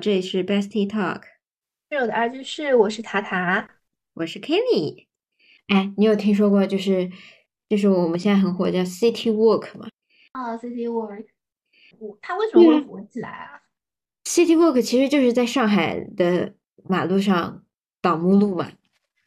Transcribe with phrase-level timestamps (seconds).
[0.00, 1.24] 这里是 Bestie Talk，
[1.90, 3.68] 室友的二居室，我是塔塔，
[4.14, 5.08] 我是 Kelly。
[5.66, 7.10] 哎，你有听说过就是
[7.68, 9.88] 就是我们现在很火叫 City Walk 吗？
[10.32, 11.26] 啊，City Walk，
[12.22, 13.60] 它为什么会火起来啊
[14.24, 17.62] ？City Walk 其实就是在上海的马路上
[18.00, 18.72] 挡目路嘛。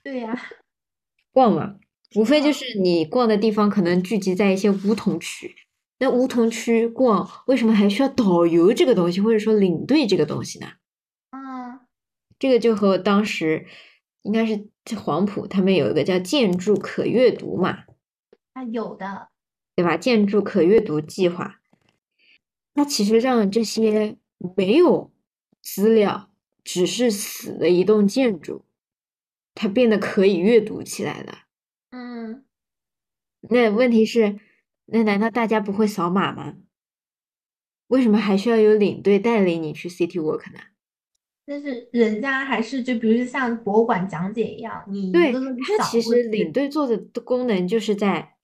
[0.01, 0.35] 对呀，
[1.31, 1.75] 逛嘛，
[2.15, 5.55] 无非就是你逛的地方可能聚集在一些梧桐区。
[6.03, 10.67] 那梧桐区逛，为什么还需要导游这个东西，或者说领队这个东西呢？
[11.31, 11.79] 嗯，
[12.37, 13.65] 这个就和当时
[14.23, 14.67] 应该是
[14.97, 17.85] 黄埔他们有一个叫“建筑可阅读”嘛。
[18.51, 19.29] 啊，有的，
[19.77, 19.95] 对吧？
[19.95, 21.61] 建筑可阅读计划，
[22.73, 24.17] 那其实让这些
[24.57, 25.09] 没有
[25.61, 26.29] 资料、
[26.65, 28.65] 只是死的一栋建筑，
[29.55, 31.43] 它变得可以阅读起来了。
[31.91, 32.43] 嗯，
[33.39, 34.41] 那问题是。
[34.85, 36.55] 那难道大家不会扫码吗？
[37.87, 40.59] 为什么还需要有领队带领你去 City Walk 呢？
[41.45, 48.37] 但是人家还是就比如像博物馆讲解一样，你对他其实领队做的功能就是在，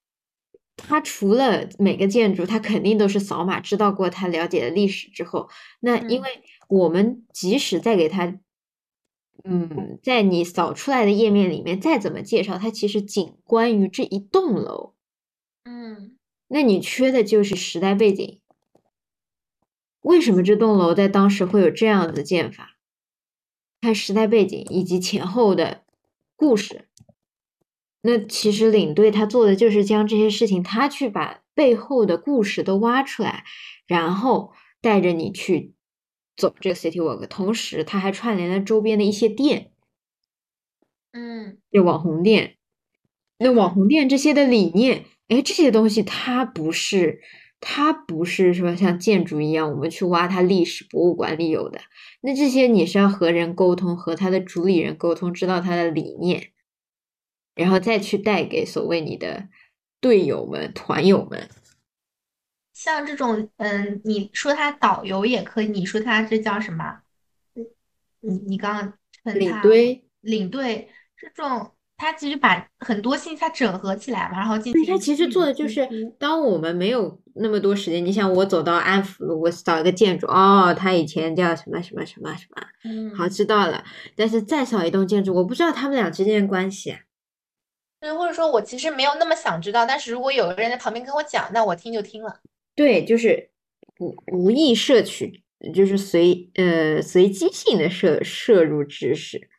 [0.76, 6.30] 他除了每个建筑，他肯定都是扫码，知道过他了解的历史之后，那因为
[6.67, 8.38] 我们即使再给他，
[9.45, 14.94] 嗯，在你扫出来的页面里面再怎么介绍，它其实仅关于这一栋楼，
[15.64, 16.19] 嗯。
[16.52, 18.42] 那你缺的就是时代背景。
[20.02, 22.78] 为什么这栋楼在当时会有这样的建法？
[23.81, 25.83] 看时代背景以及前后的
[26.36, 26.89] 故事。
[28.02, 33.44] 那其实领队他做的就是将这些事情，他去把背后的故事都挖出来，
[33.86, 35.75] 然后带着你去
[36.36, 37.27] 走这个 City Walk。
[37.27, 39.72] 同时，他还串联了周边的一些店，
[41.11, 42.58] 嗯，就网红店。
[43.38, 45.05] 那网红店这些的理念。
[45.30, 47.22] 哎，这些东西它不是，
[47.62, 51.80] 它不是说像建筑一样，我们去挖它历史，博物馆里有的。
[52.22, 56.52] 那这些你是要和人沟通，和他的主理人沟通，知道他的理念，
[57.54, 59.48] 然后再去带给所谓你的
[60.02, 61.48] 队友们、团友们。
[62.73, 67.02] 像这种，嗯，你说他导游也可以，你说他这叫什么？
[68.22, 68.73] 你你刚
[69.23, 71.72] 刚领队，领队这种。
[71.99, 74.86] 他其实把很多信息它整合起来嘛，然后进行。
[74.86, 75.86] 他其实做的就是，
[76.17, 83.83] 当我们没有那么多时间，你想我走到安福路，我扫一个建筑，哦，他以前叫什么什么什么什么，嗯，好知道了。
[84.15, 86.95] 但是再扫一栋建筑，我不知道他们俩之间的关系。
[87.99, 92.39] 对，或者说我其实没有那么想知道，但是如果有个人在旁边跟我讲，那我听就听了。
[92.73, 93.49] 对，就是
[93.99, 95.43] 无无意摄取，
[95.76, 99.49] 就是随呃随机性的摄摄入知识。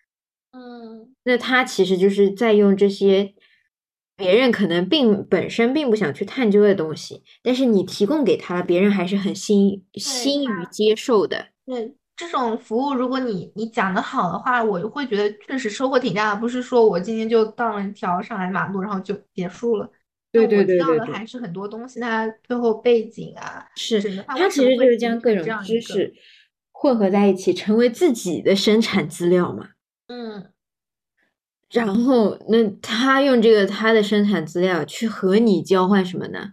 [1.25, 3.35] 嗯，那他其实就是在用这些
[4.17, 11.49] 别人可能并本身并不想去探究的东西，但是你提供给他了，别人还是很心心于接受的。
[11.65, 16.41] 对这种服务，如果你你讲的好的话，我会觉得确实收获挺大的。
[16.41, 19.91] 不是说我今天就荡了一条上海马路，然后就结束了。
[20.31, 26.13] 对对对对对，我知道的还是很多东西，它最后背景啊，是它其实就是将各种知识
[26.73, 29.71] 混合在一起，成为自己的生产资料嘛。
[30.09, 30.51] 嗯，
[31.71, 36.53] 然后那他用这个他的生产资料去和你交换什么呢？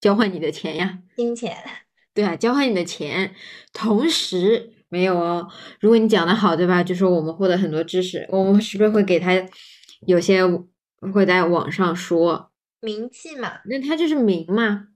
[0.00, 1.56] 交换你的钱呀，金钱。
[2.14, 3.34] 对啊，交换你的钱。
[3.72, 5.48] 同时没有哦，
[5.80, 6.82] 如果你讲的好，对吧？
[6.82, 9.32] 就说我们获得很多知识，我们是不是会给他
[10.06, 10.42] 有些
[11.12, 12.50] 会在网上说
[12.80, 13.60] 名气嘛？
[13.66, 14.88] 那他就是名嘛。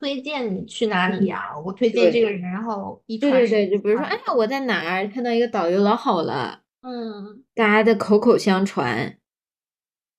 [0.00, 1.50] 推荐你去哪里呀？
[1.64, 9.18] 我推荐这个人，然后一对对对，就比如说，哎呀，我在哪儿看到一个导游老好了，嗯，大家的口口相传，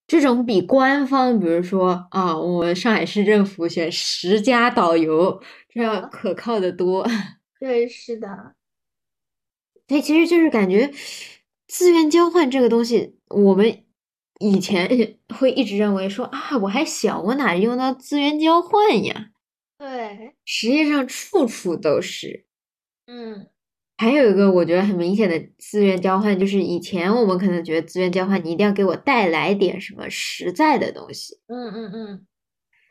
[0.05, 7.07] 这种比官方，比如说啊，我们上海市政府选十佳导游，这要可靠的多。
[7.59, 8.55] 对，是的。
[9.87, 10.91] 对，其实就是感觉
[11.67, 13.83] 资源交换这个东西，我们
[14.39, 19.31] 以前 会一直认为说啊，我还小，我哪用到资源交换呀？
[19.77, 22.45] 对，实际上处处都是。
[23.07, 23.49] 嗯，
[23.97, 31.37] 还有一个我觉得很明显的资源交换，就是以前我们可能觉得资源交换你一定要给我带来点什么实在的东西。
[31.47, 32.27] 嗯嗯嗯。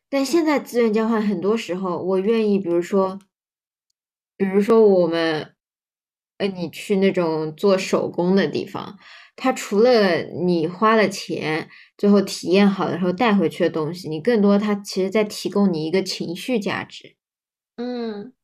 [0.08, 3.18] 但现在资源交换很多时候，我愿意，比如说，
[4.36, 5.54] 比如说我们，
[6.38, 8.98] 呃，你去那种做手工的地方。
[9.34, 17.16] 它除了你花了钱，最后体验好的时候带回去的东西，你更多它其实在提供你一个情绪价值，
[17.76, 18.34] 嗯，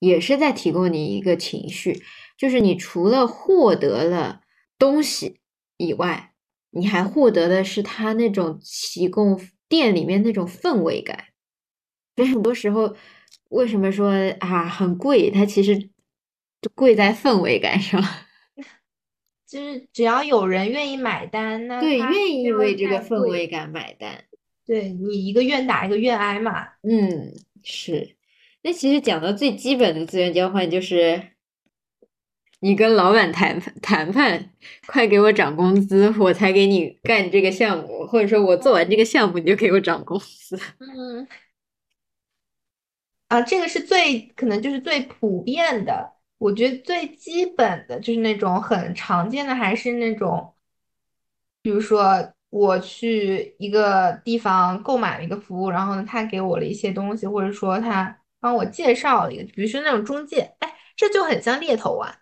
[0.00, 2.02] 也是在提供你一个情绪，
[2.36, 4.40] 就是你除了获得了
[4.76, 5.38] 东西
[5.76, 6.32] 以外，
[6.70, 11.26] 你还获得的是他那种提供店里面那种氛围感。
[12.16, 12.96] 所以很多时候，
[13.50, 15.30] 为什么说啊很贵？
[15.30, 18.02] 它其实就贵在氛围感上。
[19.46, 24.24] 就是只要有人愿意买单，那对，愿意为这个氛围感买单。
[24.64, 26.68] 对你一个愿打一个愿挨嘛。
[26.82, 28.16] 嗯，是。
[28.62, 31.30] 那其实讲到最基本的资源交换，就是
[32.60, 34.50] 你跟老板谈谈判，
[34.86, 40.60] 快给我涨工资，我才给你干这个项目，或者说我做完这个项目，你就给我涨工资。
[40.78, 41.26] 嗯，
[43.28, 50.52] 啊，这个是最可能就是最普遍的，我觉得最基本的就是那种很常见的，还是那种，
[51.62, 62.16] 比如说我去一个地方购买了一个服务，然后呢，他给我了一些东西，或者说他帮我介绍了一个，比如说那种中介，哎，这就很像猎头啊。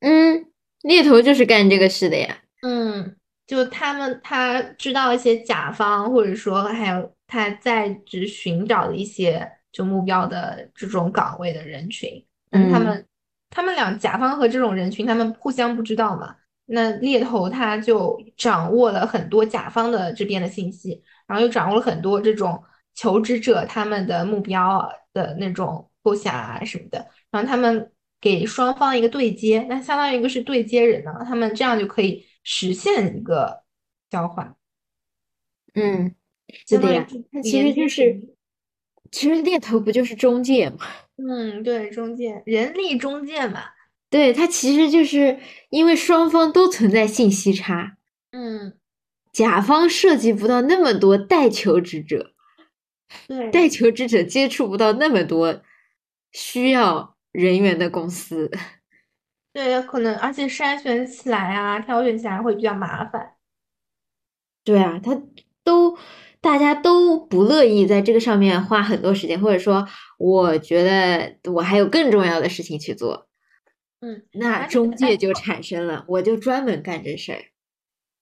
[0.00, 0.46] 嗯，
[0.82, 2.38] 猎头就是干这个事的呀。
[2.62, 3.16] 嗯，
[3.46, 13.06] 就他们他知道一些甲方，或者说还有他在职寻找的一些就目标的这种岗位的人群，嗯，他嗯们
[13.50, 22.62] 他们俩甲方和这种人群，他们互相不知道嘛，那猎头他就掌握了很多甲方的这边的信息，然后又掌握了很多这种
[22.94, 27.90] 求职者他们的目标啊的那种构想啊什么的，然后他们
[28.20, 33.62] 给双方一个对接，那相当于一个是对接人呢，他们这样就可以实现一个
[34.10, 34.54] 交换，
[35.74, 36.14] 嗯，
[36.68, 37.06] 是的呀
[37.42, 38.20] 其实就是，
[39.10, 40.86] 其实猎头不就是中介嘛？
[41.16, 43.62] 嗯，对，中介，人力中介嘛，
[44.10, 45.38] 对，它其实就是
[45.70, 47.96] 因为双方都存在信息差，
[48.32, 48.74] 嗯，
[49.32, 52.31] 甲方涉及不到那么多待求职者，
[53.26, 55.62] 对，待求职者接触不到那么多
[56.32, 58.50] 需要人员的公司。
[59.52, 63.34] 对，可能而且筛选起来啊，挑选起来会比较麻烦。
[64.64, 65.20] 对啊，他
[65.62, 65.98] 都
[66.40, 69.86] 大家都不乐意在这个上面花很多时间，或者说，
[70.18, 73.28] 我觉得我还有更重要的事情去做，
[74.00, 77.51] 嗯，那中介就产生了，我就专门干这事儿。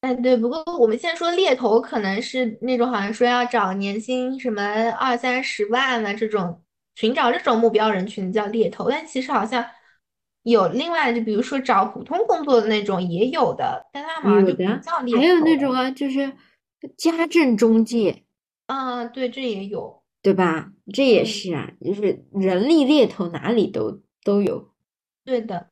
[0.01, 4.63] 哎，对，不过我们现在说猎头可能是那种好像说要找年薪什么
[4.93, 6.63] 二三十万的这种，
[6.95, 9.63] 寻找这种目标人群叫猎头，但其实好像
[10.45, 16.33] 有另外就比如说找普通工作的那种也有的，但他好像就不有的，叫猎还有那种啊，就是
[16.97, 18.25] 家政中介，
[18.69, 20.73] 嗯，对，这也有，对吧？
[20.95, 24.73] 这也嗯，是啊，就是人力猎头哪里都都有。
[25.25, 25.69] 对的。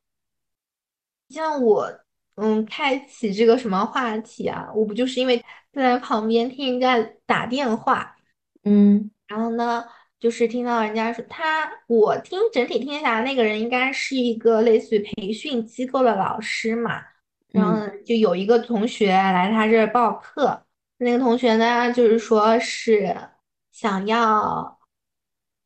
[1.31, 1.91] 像我，
[2.41, 5.37] 嗯，开启这个什么话题啊，我不就是因为
[5.73, 8.17] 坐在旁边听人家打电话。
[8.65, 9.85] 嗯然后呢，
[10.19, 17.03] 就是听到人家说他，我听整体听下来，那个人应该是一个类似于培训机构的老师嘛。
[17.51, 20.65] 然后就有一个同学来他这儿报课，
[20.99, 23.17] 那个同学呢，就是说是
[23.73, 24.79] 想要，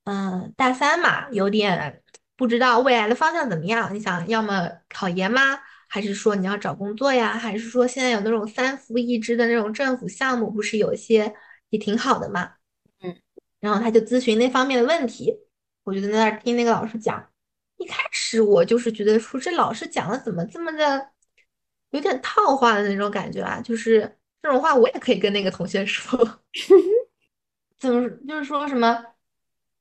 [0.04, 2.02] 嗯，大三嘛，有点
[2.36, 3.92] 不知道未来的方向怎么样。
[3.94, 5.60] 你想要么考研吗？
[5.94, 7.34] 还是说你要找工作呀？
[7.36, 11.34] 还是说现在有那种三扶一支的那种政府项目，不是有一些
[11.68, 12.54] 也挺好的嘛？
[13.02, 13.14] 嗯
[13.60, 15.36] 然后他就咨询那方面的问题，
[15.84, 17.28] 我就在那儿听那个老师讲。
[17.76, 21.10] 一开始我就是觉得说这老师讲的怎么这么的
[21.90, 26.18] 有点套话的那种感觉啊，就是这种话我也可以跟那个同学说，
[27.78, 29.04] 怎么就是说什么，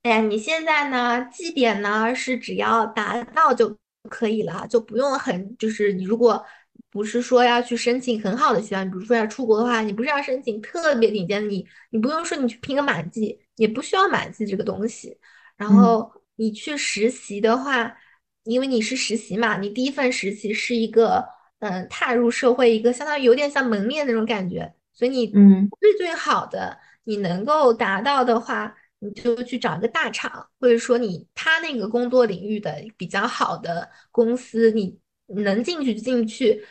[0.03, 3.77] 哎呀，你现在呢绩点呢是只要达到就
[4.09, 6.43] 可以了，就不用很就是你如果
[6.89, 15.17] 不是说要去申请很好的学校，你比如说要出国的话，你不是要申请特别顶尖的，你你不用说你去拼个满绩，也不需要满绩这个东西。
[15.55, 17.95] 然嗯后你去实习的话，
[18.43, 21.23] 因为你是实习嘛，你第一份实习是一个
[21.59, 36.63] 嗯踏入社会一个相当于有点像门面那种感觉，所以你嗯最最好的你能够达到的话，你就去找一个大厂，或者说你他那个工作领域的比较好的公司，你能进去就进去，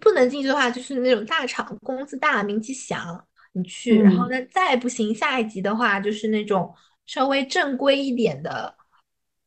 [0.00, 3.26] 不能进去的话就是那种大厂，工资大，名气响。
[3.56, 6.74] 你去，然后嗯呢，再不行，下一级的话就是那种
[7.06, 8.74] 稍微正规一点的，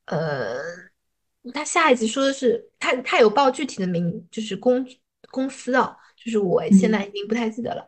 [0.05, 0.57] 呃，
[1.53, 4.85] 他下一级说的是他他有报具体的名，就是公
[5.29, 7.85] 公司啊，就是我现嗯在已经不太记得了，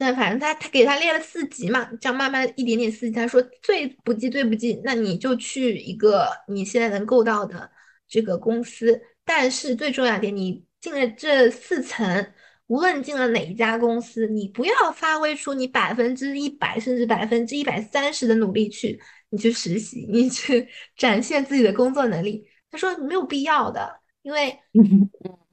[0.00, 7.70] 但反正他他给他列了四级嘛，这样慢慢一点点四级，他说最不济最不济，那你就去一个你现在能够到的
[8.08, 12.32] 这个公司，但是最重要一点，你进了这四层。
[12.68, 18.96] 无论进了哪一家公司，你不要发挥出你百分之一百甚至百分之一百三十的努力去，
[19.30, 22.46] 你去实习，你去 展现自己的工作能力。
[22.70, 25.10] 他说没有必要的，因为嗯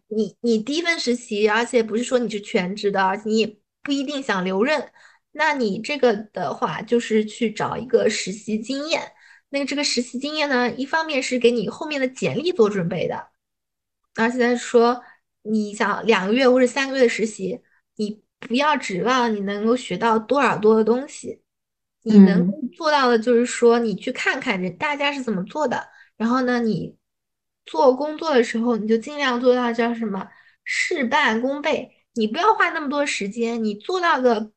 [0.09, 4.91] 你你第一份实习，而且不是说你是全职的，而且你也不一定想留任。
[5.31, 9.13] 那你这个的话，就是去找一个实习经验。
[9.47, 13.29] 那这个实习经验呢，一方面是给你后面的简历做准备的。
[14.15, 15.01] 而且再说，
[15.43, 17.61] 你想两个月或者三个月的实习，
[17.95, 21.41] 你不要指望你能够学到多少多的东西，
[22.01, 26.97] 你能嗯够做到的就是说，你去看看人大家是怎么做的，然后呢，你
[27.65, 30.27] 做工作的时候，你就尽量做到叫什么
[30.65, 34.51] 事半功倍，你不要花那么多时间，你做到个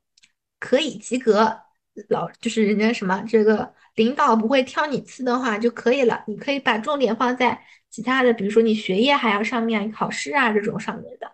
[0.59, 1.61] 可以及格，
[2.09, 11.31] 老就是人家什么这个领导不会挑你刺的话就可以了，你可以把重点放在其他的，比如说你学业还要上面，考试啊这种上面的，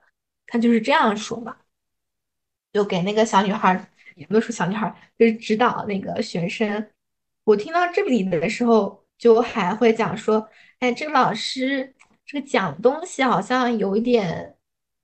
[0.46, 1.56] 他就是这样说嘛。
[2.72, 6.90] 就给那个小女孩儿，也不是说小女孩，就是指导那个学生。
[7.44, 10.46] 我听到这里的时候，就还会讲说，
[10.80, 11.94] 哎，这个老师
[12.26, 14.55] 这个讲东西好像有一点，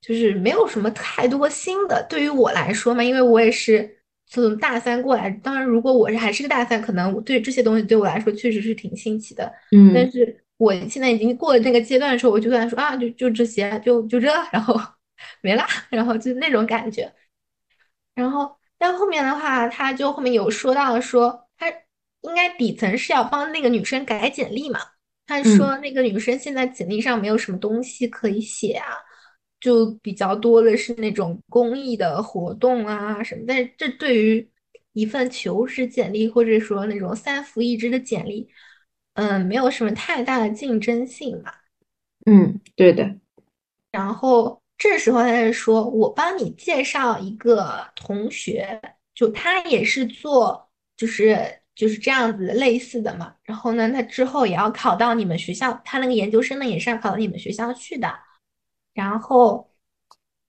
[0.02, 2.04] 就是没有什么太多新的。
[2.10, 9.50] 对于我来说嘛，因为我也是从大三过来，当然如果我是还是个大三，可能对这些东西对我来说确实是挺新奇的。
[9.94, 14.78] 但嗯是我现在已经过了那个阶段的时候，我就敢说啊，就就这些，就就这，然后
[15.40, 17.10] 没了，然后就那种感觉。
[18.14, 21.68] 然后，但后面的话，他就后面有说到说，他
[22.22, 24.80] 应该底层是要帮那个女生改简历嘛。
[25.26, 28.94] 他嗯说那个女生现在简历上没有什么东西可以写啊，
[29.62, 33.44] 就比较多的是那种公益的活动啊什么。
[33.46, 34.46] 但是这对于
[34.92, 38.48] 一份求职简历或者说那种三福一职的简历，
[39.14, 41.52] 嗯，没有什么太大的竞争性嘛。
[42.26, 43.16] 嗯，对的，
[43.90, 48.80] 然后这时候他就说：“我帮你介绍一个同学，
[49.14, 51.38] 就他也是做就是
[51.74, 53.34] 就是这样子类似的嘛。
[53.44, 58.08] 然后呢，他之后也要考到你们学校，他那个研究生呢也是要考到你们学校去的。
[58.94, 59.70] 然后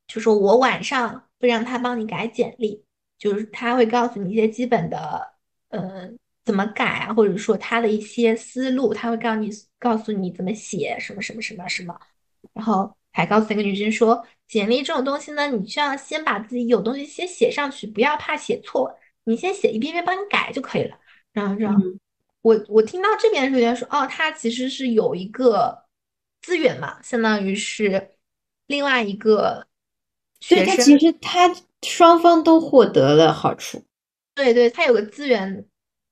[0.07, 2.83] 就说我晚上会让他帮你改简历，
[3.17, 5.33] 就是他会告诉你一些基本的，
[5.69, 6.09] 呃、
[6.43, 11.97] 怎么改啊，或者说他的一些思路，他会告诉你告诉你怎么写什么什么什么什么。”
[12.53, 20.97] 然后还告诉那个女生说，简历这种东西呢，你需要先把自己有东西先写上去，不要怕写错，你先写一遍遍帮你改就可以了。
[21.31, 21.99] 然后这样，嗯
[22.41, 25.85] 我我听到这边的时候，觉得说，哦，他其实是有一个
[26.41, 28.12] 资源嘛，相当于是
[28.67, 29.67] 另外一个
[30.39, 33.83] 学生，对他其实他双方都获得了好处。
[34.35, 35.65] 对对，他有个资源，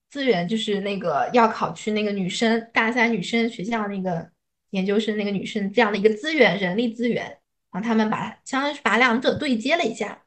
[0.09, 4.29] 资源就是那个要考去那个女生大三女生学校那个
[4.71, 7.23] 研究生那个女生这样的一个资源，人力资源，
[7.71, 10.23] 然后他们把相当于是把两者对接了一下，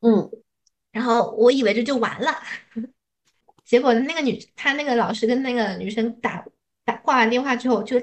[0.00, 0.30] 嗯
[0.90, 2.42] 然后我以为这就完了，
[3.64, 6.44] 结果那个女他那个老师跟那个女生打
[6.84, 8.00] 打挂完电话之后，就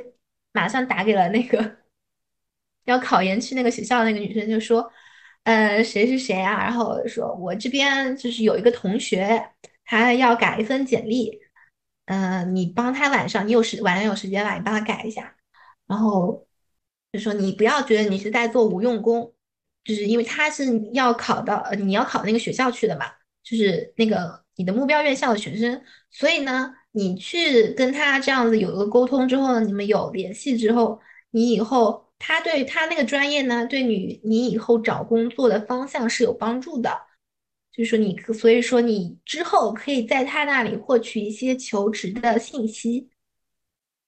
[0.53, 1.77] 马上打给了那个
[2.85, 4.89] 要考研去那个学校的那个女生，就说，
[5.43, 6.63] 呃，谁是谁啊？
[6.63, 9.49] 然后说我这边就是有一个同学，
[9.85, 11.39] 他要改一份简历，
[12.05, 15.35] 嗯、你帮他晚上，你有时晚上有时间吧，你帮他改一下。
[15.87, 16.47] 然后
[17.11, 19.33] 就说你不要觉得你是在做无用功，
[19.83, 23.05] 就是因为他是要考到，你要考那个学校去的嘛，
[23.43, 30.99] 就是那个你的目标院校的学生，所以呢，你去跟他这样子有一个沟通之后呢，你们有联系之后，
[31.31, 36.91] 你以后他对他那个专业呢，对你你以后找工作的方向是有帮助的。
[37.71, 43.09] 就是说你，所以说你之后可以在他那里获取一些求职的信息，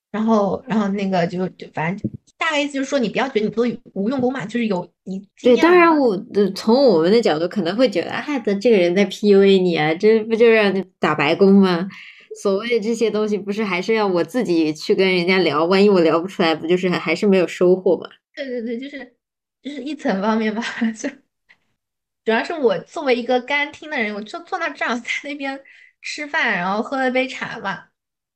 [0.10, 11.90] 然后，然后那个就就反正大概意思就是说，你不要觉得你做无用功嘛，就是有你对，当然我的从我们的角度可能会觉得，啊，这这个人在 PUA 你啊，这不就让你打白工吗？
[12.42, 18.10] 所谓这些东西，不是还是要我自己去跟人家聊，万一我聊不出来，不就是还还是没有收获吗？
[18.36, 19.16] 对对对，就是
[19.62, 20.62] 就是一层方面吧，
[20.96, 21.10] 就
[22.24, 25.60] 主要是我作为一个干听的人，我就坐那正好在那边
[26.02, 27.86] 吃饭，然后喝了杯茶嘛，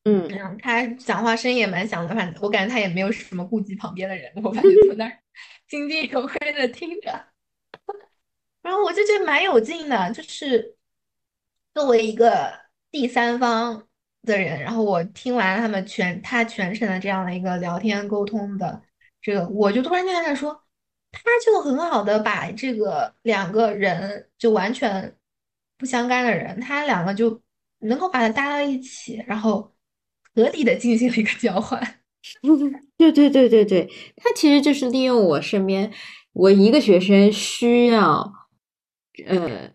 [0.06, 5.20] 嗯，嗯，他讲话声音也蛮响的，反正我感觉他也没有什么顾及旁边的人，我反正坐那儿
[5.70, 7.28] 津津有味的听着，
[8.64, 10.76] 然后我就觉得蛮有劲的，就是
[11.74, 12.52] 作为一个
[12.90, 13.88] 第三方
[14.24, 18.82] 的人，然后我听完他们全他全程的这样的一个聊天沟通的
[19.22, 20.54] 这个，我就突然间在那说，
[21.12, 25.16] 他就很好的把这个两个人就完全
[25.78, 27.42] 不相干的人，他两个就
[27.80, 29.74] 能够把它搭到一起，然后
[30.36, 31.82] 合理的进行了一个交换。
[32.98, 35.92] 对对对对对，他其实就是利用我身边
[36.34, 38.32] 我一个学生需要，
[39.26, 39.72] 呃，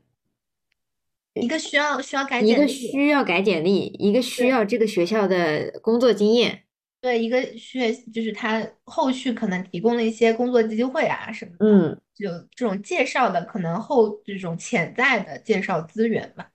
[1.40, 6.62] 一个需要需要改一个，需要改简历，一个需要这个学校的工作经验。
[7.00, 16.50] 对，一个学就是他后续可能提供的一些工作机会啊什么的，嗯，就这种介绍的，可能后这种潜在的介绍资源吧。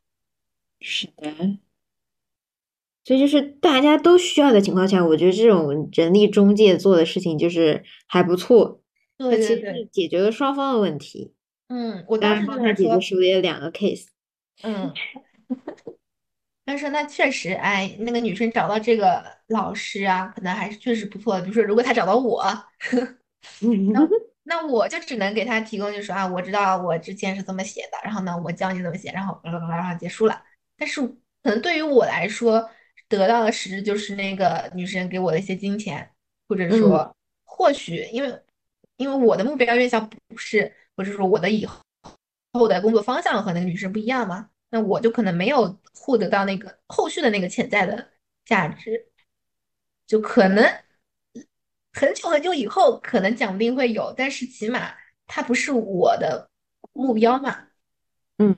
[0.80, 1.58] 是的。
[3.04, 8.82] 所以就是大家都需要的情况下，我觉得这种人力中介做的事情就是还不错。
[9.18, 11.34] 它对其实是对对，解决了双方的问题，
[11.70, 14.08] 嗯，我当当时帮他说，处理了两个 case。
[14.64, 14.94] 嗯，
[16.66, 21.42] 但是那确实，哎，那个女生找到这个老师啊，可能还是确实不错的。
[21.42, 22.44] 比如说，如果她找到我，
[23.94, 24.08] 那
[24.44, 30.44] 那我就只能给她提供，就是说啊，我知道我之前是这么写的，然后呢，我教你怎么写，然后巴拉巴拉，然后结束了。
[30.78, 31.02] 但是
[31.44, 32.70] 可能对于我来说，
[33.08, 36.10] 得到的实质就是那个女生给我的一些金钱，
[36.48, 38.42] 或者嗯说或许因为
[38.98, 41.66] 因为我的目标院校不是，或者说我的以
[42.54, 48.10] 后后的工作方向和那个女生不一样嘛，那我就可能没有获得到那个后续的那个潜在的
[48.46, 49.08] 价值，
[50.06, 50.64] 就可能
[51.94, 54.94] 很久很久以后可能讲不定会有，但是起码
[55.28, 56.50] 它不是我的
[56.94, 57.68] 目标嘛。
[58.38, 58.56] 嗯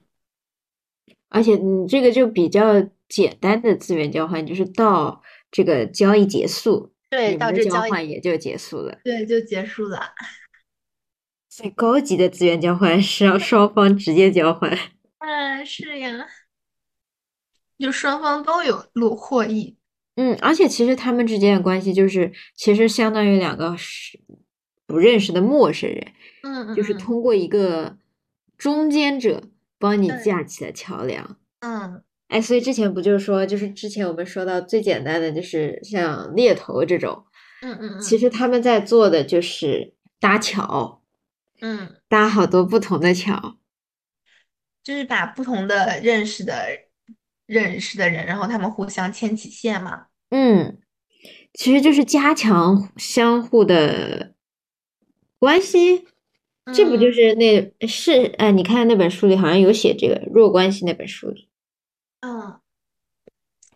[1.29, 8.99] 而且你这个就比较简单的资源交换，就是到这个交易结束，对，到这交易，换也就结束了。
[9.03, 10.13] 对，就结束了。
[11.55, 14.75] 最高级的资源交换是让双方直接交换。
[15.19, 16.25] 嗯，是呀，
[17.77, 19.77] 就双方都有路获益。
[20.15, 24.19] 嗯，而且其实他们之间的关系就是，其实相当于两个是
[24.87, 26.03] 不认识的陌生人，
[26.41, 27.97] 就是嗯就是通过一个
[28.57, 29.43] 中间者
[29.77, 31.37] 帮你架起了桥梁。
[31.59, 37.25] 嗯哎，所以之前不就是说，就是之前我们说到最简单的就是像猎头这种，
[37.61, 41.02] 嗯嗯其实他们在做的就是搭桥，
[41.63, 43.57] 嗯，搭好多不同的桥。
[44.83, 46.53] 就是把不同的认识的
[47.45, 50.07] 认识的人，然后他们互相牵起线嘛。
[50.29, 50.81] 嗯，
[51.53, 54.33] 其实就是加强相互的
[55.39, 56.05] 关系。
[56.73, 61.49] 这不就嗯是那是哎，你看那本书里好像有写这个弱关系那本书里。
[62.19, 62.59] 嗯，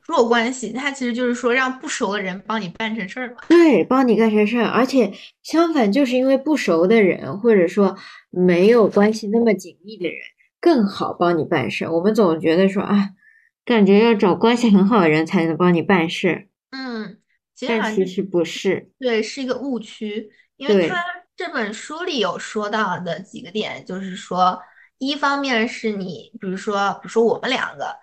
[0.08, 3.36] 弱关系，它其实就是说让不熟的人帮你办成事儿嘛。
[3.50, 5.12] 对，帮你干成事儿，而且
[5.44, 7.98] 相反，就是因为不熟的人，或者说
[8.30, 10.18] 没有关系那么紧密的人，
[10.62, 11.92] 更好帮你办事儿。
[11.92, 13.10] 我们总觉得说啊，
[13.66, 17.18] 感觉要找关系很好的人才能帮你办事，嗯，
[17.54, 18.90] 其实但其实不是。
[18.98, 21.04] 对，是一个误区，因为对他
[21.36, 24.58] 这本书里有说到的几个点，就是说，
[25.00, 27.94] 一方面是你，比如说，比如说我们两个，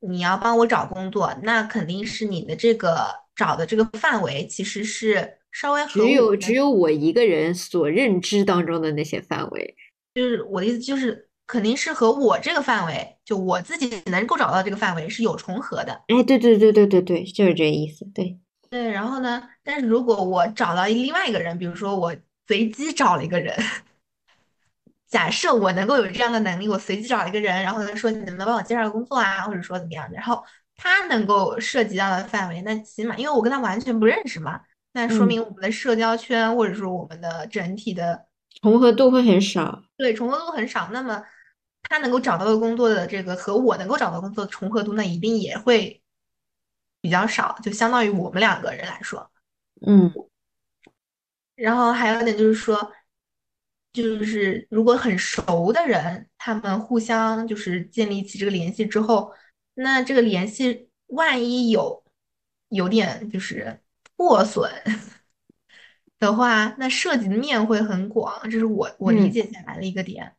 [0.00, 9.74] 你要帮我找工作，那肯定是你的这个找的这个范围其实是稍微和只有只有我一个人所认知当中的那些范围。
[10.14, 15.92] 就是我的意思就是肯定是和我这个范围，就我自己能够找到这个范围是有重合的。
[16.08, 18.04] 哎，对对对对对对，就是这意思。
[18.14, 18.38] 对，
[18.70, 22.14] 对，然后呢，但是如果我找到另外一个人，比如说我
[22.48, 23.54] 随机找了一个人，
[25.08, 34.60] 假设我能够有这样的能力，我随机找一个人，然后他说你能不能帮我介绍个工作啊，或者说怎么样的，然后他能够涉及到的范围，那起码因为我跟他完全不认识嘛，
[34.92, 38.26] 那说嗯明我们的社交圈或者说我们的整体的
[38.60, 39.82] 重合度会很少。
[39.96, 41.22] 对重合度很少，那么
[41.84, 46.02] 他能够找到的工作的这个和我能够找到工作的重合度，那一定也会
[47.00, 49.30] 比较少，就相当于我们两个人来说。
[49.86, 50.12] 嗯
[51.54, 52.92] 然后还有一点就是说，
[54.02, 59.32] 就是如果很熟的人，他们互相就是建立起这个联系之后，
[59.74, 62.04] 那这个联系万一有
[62.68, 63.80] 有点就是
[64.16, 64.70] 破损
[66.18, 70.34] 的话，那涉及的面会很广，这是我我理嗯解下来的一个点。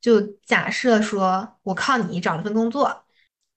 [0.00, 3.04] 就假设说我靠你找了份工作，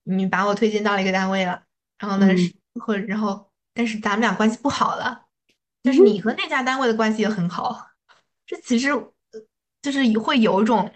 [0.03, 1.63] 你把我推荐到了一个单位了，
[1.99, 5.25] 然后呢，嗯或者然后但是咱们俩关系不好了。
[5.83, 7.87] 就是你和那家单位的关系也很好，
[8.47, 9.05] 这其实呃
[9.81, 10.89] 就是会有一种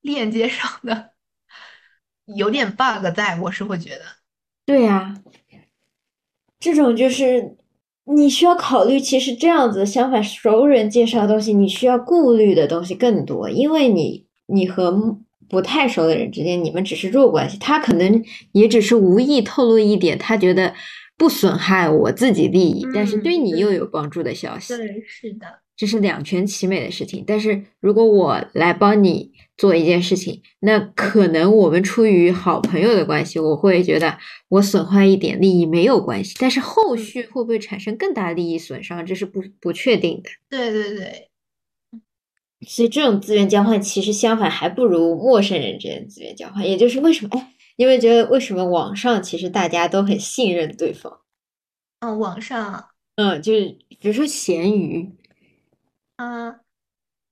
[0.00, 1.10] 链接上的
[2.24, 4.02] 有点 bug 在，我是会觉得，
[4.64, 5.22] 对呀，
[6.58, 7.56] 这种就是
[8.04, 20.74] 你需要考虑，其实这样子，相反，熟人介绍的东西，你需要顾虑的东西更多，因为你你和不太熟的人之间，你们只是弱关系，他可能也只是无意透露一点，他觉得
[21.16, 24.76] 不损害我自己利益，但是对你又有帮助的消息。
[24.76, 27.22] 对，是的，这是两全其美的事情。
[27.26, 36.34] 但是如果我来帮你做一件事情，那可能我们出于好朋友的关系，我会觉得我损坏一点利益没有关系。
[36.38, 40.30] 但是后嗯续会不会产生更大利益损伤，这是不不确定的。
[40.48, 41.30] 对对对，
[42.66, 46.66] 所以这种资源交换其实相反还不如陌生人之间的资源交换。
[46.68, 51.20] 也就是为什么，哎，你有没有觉得为什么网上其实大家都很信任对方？
[52.00, 55.10] 嗯，网上，嗯，就是比如说闲鱼，
[56.16, 56.60] 嗯，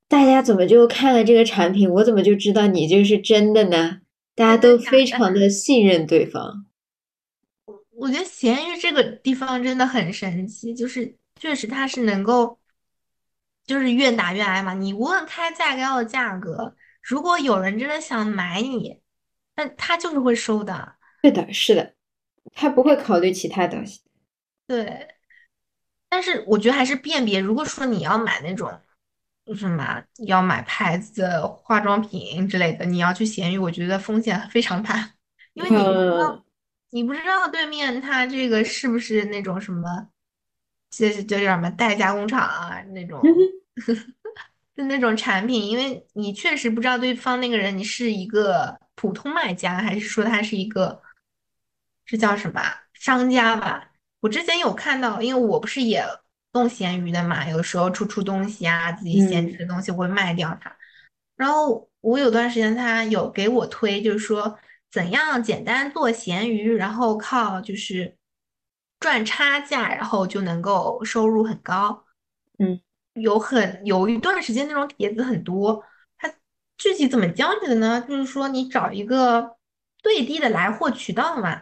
[0.08, 4.00] 大家怎么就看了这个产品，我怎么就知道你这是真的呢？
[4.34, 6.66] 大家都非常的信任对方。
[7.96, 12.58] 我觉得闲鱼这个地方真的很神奇，就是确实它是能够
[13.64, 14.74] 就是越打越挨嘛。
[14.74, 19.00] 你无论开再高的价格，如果有人真的想买你，
[19.54, 20.96] 那他就是会收的。
[21.22, 21.94] 对的，是的，
[22.52, 24.00] 他不会考虑其他东西。
[24.66, 25.13] 对，
[26.14, 27.40] 但是我觉得还是辨别。
[27.40, 28.70] 如果说你要买那种
[29.56, 35.10] 什么要买牌子的化妆品之类的，你要去闲鱼，我觉得风险非常大，
[35.54, 36.44] 因为你不知道。
[36.90, 40.06] 你不知道对面他这个是不是那种什么，
[40.88, 43.20] 这是叫什么代加工厂啊那种，
[44.76, 51.02] 就那种产品，因为你确实不知道对方那个人你是一个普通卖家，还是说他是一个，
[52.06, 53.90] 这叫什么商家吧？
[54.24, 56.02] 我之前有看到，因为我不是也
[56.54, 60.74] 弄闲鱼的嘛，有时候出出东西啊，自己闲置的东西会卖掉它，
[61.36, 64.58] 然后我有段时间他有给我推，就是说。
[64.90, 68.16] 怎样简单做闲鱼，然后靠就是
[69.00, 72.04] 赚差价，然后就能够收入很高。
[72.60, 72.80] 嗯，
[73.14, 75.82] 有很有一段时间那种帖子很多。
[76.16, 76.32] 它
[76.78, 78.00] 具体怎么教你的呢？
[78.08, 79.56] 就是说你找一个
[79.98, 81.60] 最低的来货渠道嘛，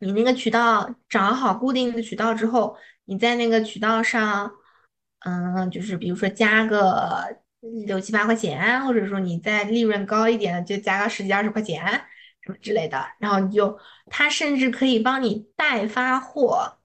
[0.00, 4.50] 你那个渠道找好固定的渠道之后，你在那个渠道上，
[5.20, 7.38] 嗯，就是比如说加个
[7.86, 12.06] 六七八块钱，或者说你再利润高一点的，就加个十几二十块钱。
[12.42, 16.78] 什么之类的，然后你就，他甚至可以帮你代发货，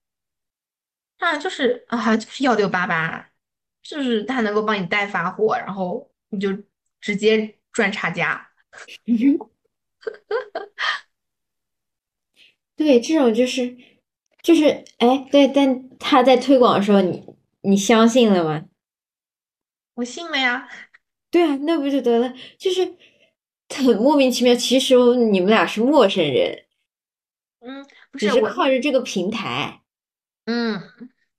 [1.17, 3.29] 啊，就是啊，就是幺六八八，
[3.81, 6.49] 就是他能够帮你代发货，然后你就
[6.99, 8.51] 直接赚差价。
[12.75, 13.77] 对，这种就是
[14.41, 17.23] 就是哎，对，但他在推广的时候，你
[17.61, 18.65] 你相信了吗？
[19.95, 20.69] 我信了呀。
[21.31, 22.33] 对啊，那不就得了？
[22.57, 22.95] 就是。
[23.67, 26.65] 很莫名其妙，其实你们俩是陌生人，
[27.61, 27.83] 嗯，
[28.13, 29.81] 只是靠着这个平台，
[30.45, 30.79] 嗯，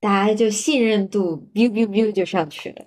[0.01, 2.87] 大家就信任度 biu biu biu 就上去了。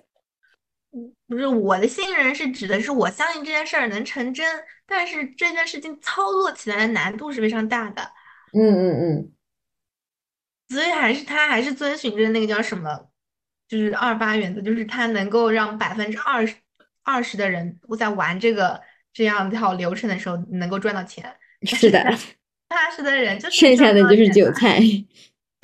[1.26, 4.46] 不是我的信任是指的是我相信这件事儿能成真，
[4.86, 8.12] 但是这件事情操作起来的难度是非常大的。
[8.52, 9.32] 嗯嗯嗯，
[10.68, 13.08] 所以还是他还是遵循着那个叫什么，
[13.68, 16.54] 就是二八原则，就是他能够让百分之二十
[17.02, 18.80] 二十的人都在玩这个。
[19.12, 21.34] 这样一套流程的时候能够赚到钱，
[21.64, 22.00] 是的，
[22.68, 24.78] 八十的人就是剩下的就是韭菜，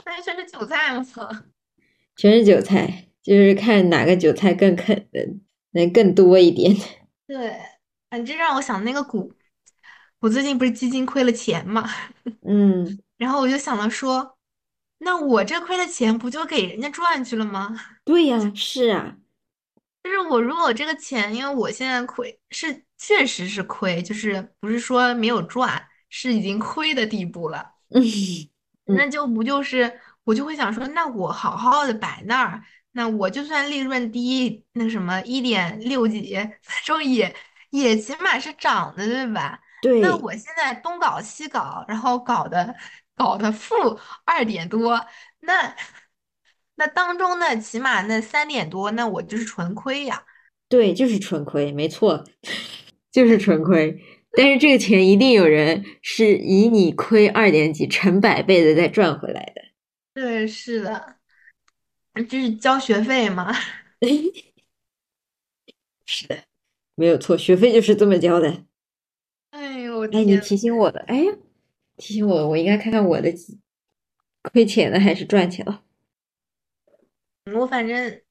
[0.04, 1.06] 那全是韭菜吗？
[2.16, 5.28] 全是韭菜，就是看哪个韭菜更肯的
[5.70, 6.74] 能更多一点。
[7.28, 7.54] 对，
[8.10, 9.32] 反正让我想那个股，
[10.20, 11.88] 我最近不是基金亏了钱嘛，
[12.46, 14.36] 嗯， 然后我就想了说，
[14.98, 17.74] 那我这亏的钱不就给人家赚去了吗？
[18.04, 19.16] 对呀，是啊。
[20.02, 27.72] 就是我如果这个钱，因为我现在亏是确实是亏，就是不是说没有赚，是已经亏的地步了。
[27.90, 28.04] 嗯，
[28.96, 37.34] 那就不就是我就会想说，那我好好的摆那儿，那我就算利润低，那什么一点六几，反正也
[37.70, 39.60] 也起码是涨的，对吧？
[39.86, 40.00] 对。
[40.00, 42.74] 那我现在东搞西搞，然后搞的
[43.14, 43.74] 搞的负
[44.24, 45.06] 二点多，
[45.40, 45.76] 那。
[46.78, 50.22] 那当中呢，起码那三点多，那我就是纯亏呀。
[50.68, 52.22] 对，就是纯亏，没错，
[53.10, 53.98] 就是纯亏。
[54.32, 59.62] 但是这个钱一定有人是以你亏二点几成百倍的再赚回来的。
[60.12, 61.16] 对，是的，
[62.28, 63.56] 就是交学费嘛？
[66.04, 66.42] 是的，
[66.94, 68.64] 没有错，学费就是这么交的。
[70.12, 71.32] 哎你提醒我的，哎呀，
[71.96, 73.32] 提醒我，我应该看看我的
[74.42, 75.82] 亏钱了还是赚钱了。
[77.54, 78.22] 我反正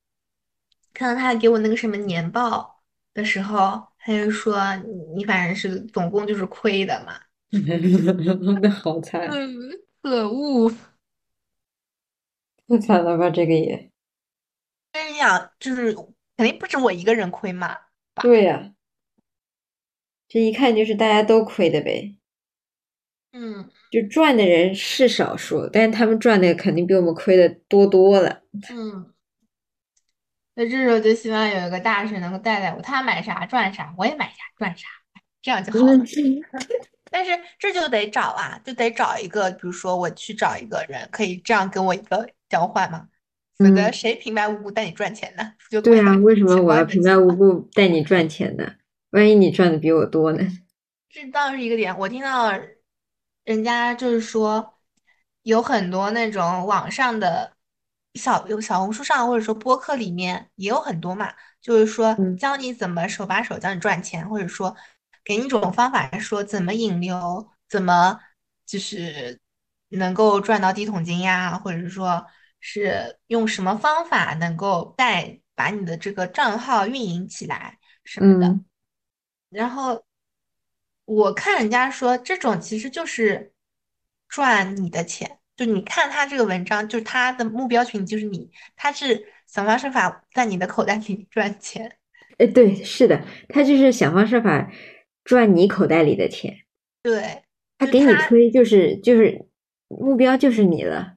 [0.94, 2.84] 看到他给我那个什么年报
[3.14, 4.76] 的时候，他就说
[5.16, 7.20] 你反正是总共就是亏的嘛。
[8.62, 9.28] 那好惨，
[10.02, 10.70] 可恶，
[12.68, 13.30] 太惨了吧？
[13.30, 13.90] 这个也，
[14.92, 15.94] 跟你讲，就是
[16.36, 17.78] 肯定不止我一个人亏嘛。
[18.22, 18.74] 对呀，
[20.28, 22.16] 这一看就是大家都亏的呗。
[23.32, 28.42] 嗯，就赚的人是少数，但是他们赚的肯定比我们亏的多多了。
[28.70, 29.14] 嗯，
[30.56, 34.88] 那这时候就希望有一个大神能够带带我，他买啥赚啥，我也买啥赚啥，
[35.42, 36.00] 这样就好了。
[37.12, 43.08] 但是这就得找啊，就得找一个，比如说我去找一个人，可以这样跟我一个交换吗？
[43.58, 45.54] 否则谁平白无故带你赚钱呢？
[45.70, 48.74] 就对啊，为什么我要平白无故带你赚钱呢？
[49.12, 50.46] 万一你赚的比我多呢？
[51.10, 52.52] 这倒是一个点，我听到。
[53.44, 54.74] 人家就是说，
[55.44, 57.54] 有很多那种网上的
[58.16, 64.76] 小有小红书上，或者说播客里面也有很多嘛，就是说教你怎么手把手教你赚钱，或者说
[65.24, 68.20] 给你一种方法，说怎么引流，怎么
[68.66, 69.40] 就是
[69.90, 72.26] 能够赚到第一桶金呀，或者是说
[72.60, 78.48] 是用什么方法能够带把你的这个账号运营起来什么的。
[78.48, 78.66] 嗯
[79.50, 80.04] 然后
[81.06, 83.54] 我看人家说，这种其实就是
[84.28, 85.40] 赚你的钱。
[85.56, 91.98] 就你看他这个文章，就是他的目标群体就是你，他是想方设法在你的口袋里赚钱。
[92.38, 94.70] 哎，对，是的，他就是想方设法
[95.24, 96.66] 赚你口袋里的钱，
[97.02, 97.44] 对，
[97.78, 99.48] 他他给你推就是就是
[99.88, 101.14] 目标就是你了。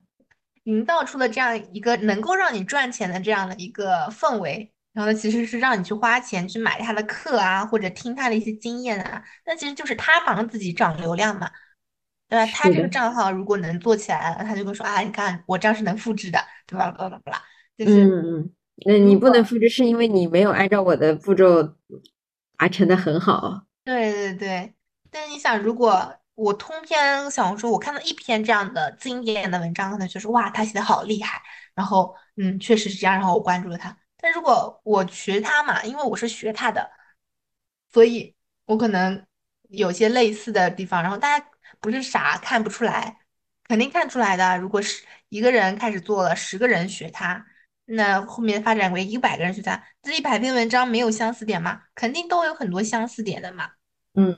[0.65, 11.49] 营造出了这样一个能够让你赚钱的这样的一个氛围，然后呢，其实是让你去花钱去买他的课啊，或者听他的一些经验啊，那其实就是他帮自己涨流量嘛，
[12.29, 12.45] 对吧？
[12.53, 16.91] 他这个，账号如果能做起来了，他就会说啊，你看我这样是能复制的，对吧？
[16.91, 17.41] 巴拉巴拉，
[17.79, 18.51] 就是嗯嗯，
[18.87, 21.63] 那你不能复制，是因为你没有按照我的步骤
[22.57, 23.63] 达成的很好。
[23.85, 24.75] 对对对，
[25.13, 31.41] 但是你想，如果我通篇小红书，我看到一篇这样的经典的文章，可能就是哇，他写的好厉害，
[31.77, 33.97] 然后嗯，确实是这样，然后我关注了他。
[34.21, 36.91] 但如果我学他嘛，因为我是学他的，
[37.93, 38.35] 所以
[38.67, 39.25] 我可能
[39.69, 41.47] 有些类似的地方，然后大家
[41.81, 43.21] 不是傻看不出来，
[43.65, 44.59] 肯定看出来的。
[44.59, 47.47] 如果是一个人开始做了，十个人学他，
[47.85, 51.83] 那后面发展为一百个人学他，这一百篇文章没有相似点吗？
[51.95, 53.71] 肯定都有很多相似点的嘛。
[54.15, 54.37] 嗯，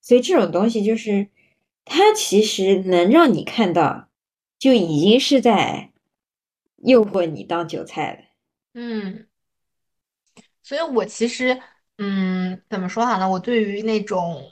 [0.00, 1.28] 所以这种东西就是，
[1.84, 4.08] 它其实能让你看到，
[4.58, 5.92] 就已经是在
[6.78, 8.31] 诱惑你当韭菜了。
[8.74, 9.26] 嗯，
[10.62, 11.60] 所以我其实，
[11.98, 13.28] 嗯，怎么说好呢？
[13.28, 14.50] 我对于那种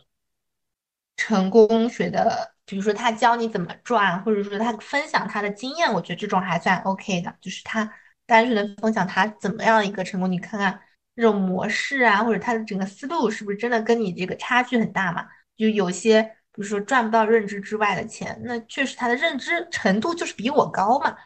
[1.16, 7.90] 成功学的，比如说他教你怎么赚，或者说他分享他的经验，我觉得这种还算 OK 的，就是他
[8.26, 10.80] 单纯的分享他怎么样一个成功，你看看
[11.16, 15.26] 这种模式啊，或者他的整个思路是不是真的跟你这个差距很大嘛？
[15.56, 21.16] 就有些，比如说赚不到认知之外的钱，那确实他的认知程度就是比我高嘛。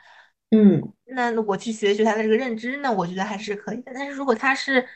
[0.51, 3.93] 嗯，那我去学学他的这个认知呢，我觉得还是可以的。
[3.95, 4.87] 但是如果他是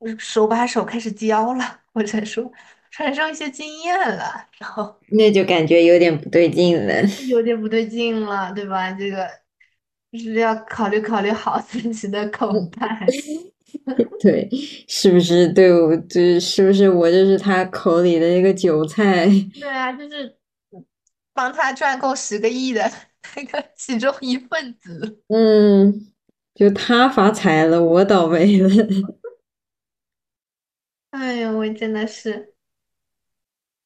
[0.00, 2.50] 嗯手把手开始教了，或者说
[2.90, 7.02] 传授一些经验了，然后 那就感觉有点不对劲了。
[7.28, 8.90] 有点不对劲了，对吧？
[8.92, 9.28] 这个
[10.12, 13.06] 就是要考虑考虑好自己的口袋。
[14.20, 14.48] 对，
[14.88, 19.26] 是不是对我，就是是不是我就是他口里的那个韭菜？
[19.60, 20.36] 对啊，就是
[21.32, 22.90] 帮他赚够十个亿的
[23.34, 25.22] 那个其中一份子。
[25.28, 26.12] 嗯，
[26.54, 28.70] 就他发财了，我倒霉了。
[31.10, 32.54] 哎呦，我真的是。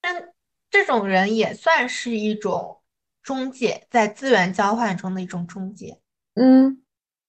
[0.01, 0.33] 但
[0.71, 2.81] 这种人也算是一种
[3.23, 6.01] 中介，在资源交换中的一种中介。
[6.35, 6.83] 嗯，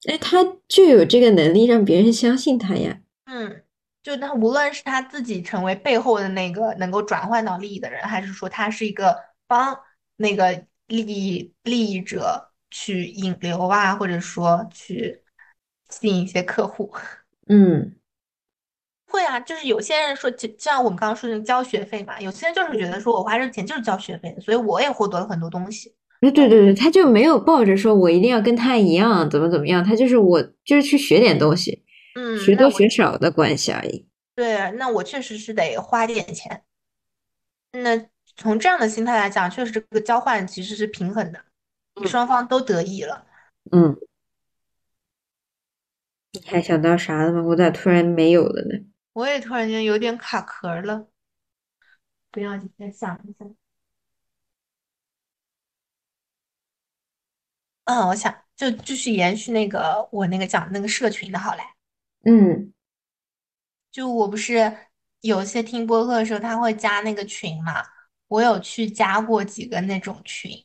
[0.08, 3.02] 哎，他就有这个能力让别人相信他呀。
[3.26, 3.64] 嗯，
[4.02, 9.78] 就他无论是他自己成为背后的那个能够转换到利益的人，还是说他是一个帮
[10.16, 15.24] 那个利益利益者去引流啊，或者说去
[15.90, 16.94] 吸引一些客户。
[17.48, 17.96] 嗯，
[19.08, 25.96] 会啊，就是有些人说，就就像我们刚刚说的交学费嘛，有些人就是觉得说我花这个钱就是交学费，所以我也获得了很多东西。
[26.22, 31.84] 哎，对对对，他就没有抱着说我一定要跟他一样，怎么怎么样，他就是我就是去学点东西，
[32.16, 34.08] 嗯，学多学少的关系而已。
[34.36, 36.64] 对，那我确实是得花点钱。
[37.74, 37.98] 那
[38.38, 41.46] 从这样的心态来讲，确实这个交换其实是平衡的，
[42.08, 43.26] 双方都得益了。
[43.72, 43.96] 嗯，
[46.32, 47.42] 你还想到啥了吗？
[47.44, 48.86] 我咋突然没有了呢？
[49.14, 51.08] 我也突然间有点卡壳了，
[52.32, 53.56] 不要紧，再想一想。
[57.86, 61.62] 嗯，我想就继续延续那个我那个讲那个社群的好嘞。
[62.24, 62.72] 嗯
[63.92, 64.78] 就我不是
[65.20, 67.84] 有些听播客的时候，他会加那个群嘛，
[68.32, 70.64] 我有去加过几个那种群，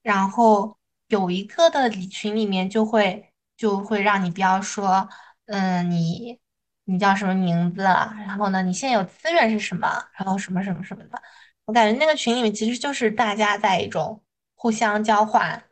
[0.00, 0.78] 然后
[1.08, 5.08] 有一个的群里面就会就会让你标说，
[5.46, 6.38] 嗯，你
[6.84, 8.14] 你叫什么名字啊？
[8.24, 9.88] 然后呢，你现在有资源是什么？
[10.16, 11.20] 然后什么什么什么的。
[11.64, 14.22] 我感觉那个群里面其实就是大家在一种
[14.54, 15.64] 互相交换，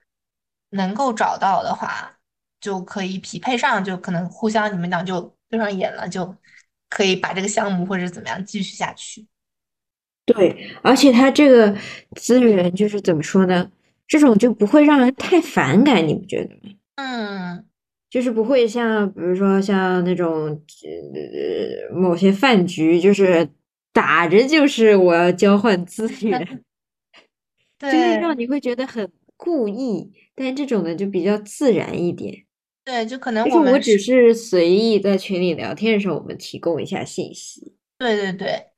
[0.71, 2.19] 能够找到的话
[2.61, 6.37] 就可以匹配上，就可能互相你们俩就对上眼了，就
[6.89, 9.29] 可以把这个项目或者怎么样继续下去。
[10.35, 11.77] 对，而且他这个
[12.17, 13.71] 资源就是怎么说呢？
[14.09, 16.75] 这种就不会让人太反感，你不觉得吗？
[16.97, 17.65] 嗯，
[18.11, 23.49] 就是不会像，比如说像那种呃某些饭局，就是
[23.93, 26.39] 打着就是我要交换资 源，
[27.79, 32.45] 就是对让你会觉得很故意，但这种呢就比较自然一点。
[32.85, 37.73] 对，就可能就是我我们只是随意在群里聊天的时候，我们提供一下信息。
[37.99, 38.72] 对对对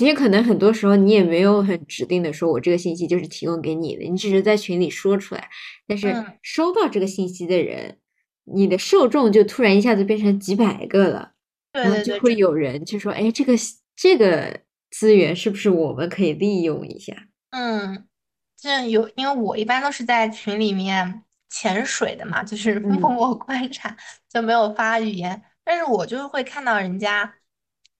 [0.00, 5.50] 其实可能很多时候你也没有很指定的说，我这个信息就是提供给你的，你只是在群里说出来。
[5.86, 7.98] 但是嗯收到这个信息的人，
[8.44, 11.32] 你的受众就突然一下子变成几百个了，
[11.74, 13.52] 然后就会有人就说，哎，这个
[13.94, 14.60] 这个
[14.90, 17.14] 资源是不是我们可以利用一下？
[17.50, 18.06] 嗯，
[18.56, 23.94] 这有，因为我一般都是在群里面潜水的嘛，就是默嗯默 观察，
[24.32, 25.42] 就没有发语言。
[25.62, 27.34] 但是我就是会看到人家，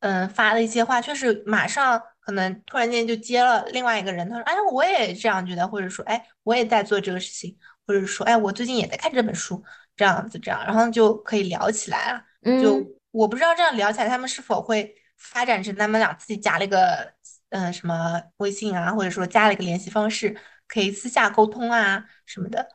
[0.00, 9.62] 嗯，发的一些话，确实马上可能突然间就接了另外一个人，他说，哎，我也这样觉得，或者说，哎，我也在做这个事情，或者说，哎，我最近也在看这本书，
[9.96, 12.24] 这样子这样，然后就可以聊起来了。
[12.62, 17.12] 就嗯，我不知道这样聊起来，他们是否会发展成他们俩自己加了一个
[17.50, 20.34] 嗯、呃什么微信啊，或者说加了一个联系方式，
[20.66, 22.66] 可以私下沟通啊什么的。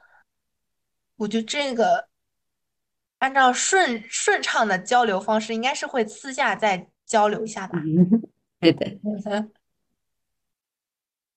[1.17, 2.07] 我觉得这个
[3.19, 7.81] 按照顺顺畅的交流方式，应该是会私下再交流一下吧。
[8.59, 8.97] 对的。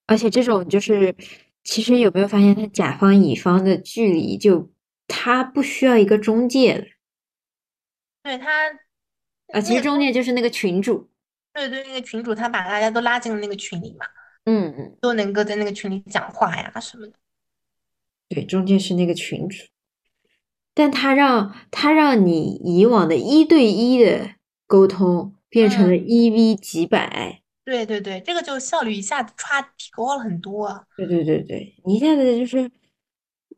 [0.07, 1.15] 而且这种就是，
[1.63, 4.71] 其实有没有发现，他甲方乙方的距离就
[5.07, 6.85] 他不需要一个中介了
[8.23, 8.49] 对他
[9.53, 11.11] 啊，其实中介就是那个群主。
[11.53, 14.07] 对对，那个群主他把大家都拉进了那个群里嘛，
[14.45, 17.13] 嗯嗯，都能够在那个群里讲话呀什么的。
[18.29, 19.65] 对，中介是那个群主，
[20.73, 24.35] 但他让他让你以往的一对一的
[24.67, 27.41] 沟通变成了嗯，一 v 几百。
[27.65, 30.83] 对对对，这个就效率一下子歘提高了很多啊。
[30.97, 32.71] 对对对对，你一下子就是，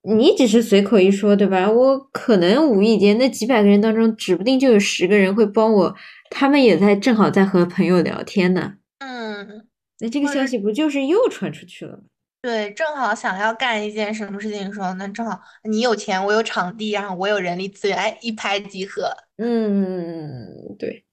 [0.03, 1.71] 你只是随口一说，对吧？
[1.71, 5.95] 我可能无意间那几百个人当中，指不定就有十个人会帮我，
[6.31, 8.75] 他们也在正好在和朋友聊天呢。
[8.99, 9.67] 嗯。
[10.03, 12.05] 那这个消息不就是又传出去了吗？
[12.41, 19.15] 对，正好想要干一件什么事情的时候，那正好你有钱，我有场地，然后我有人力资源，哎，一拍即合。
[19.37, 21.05] 嗯，对，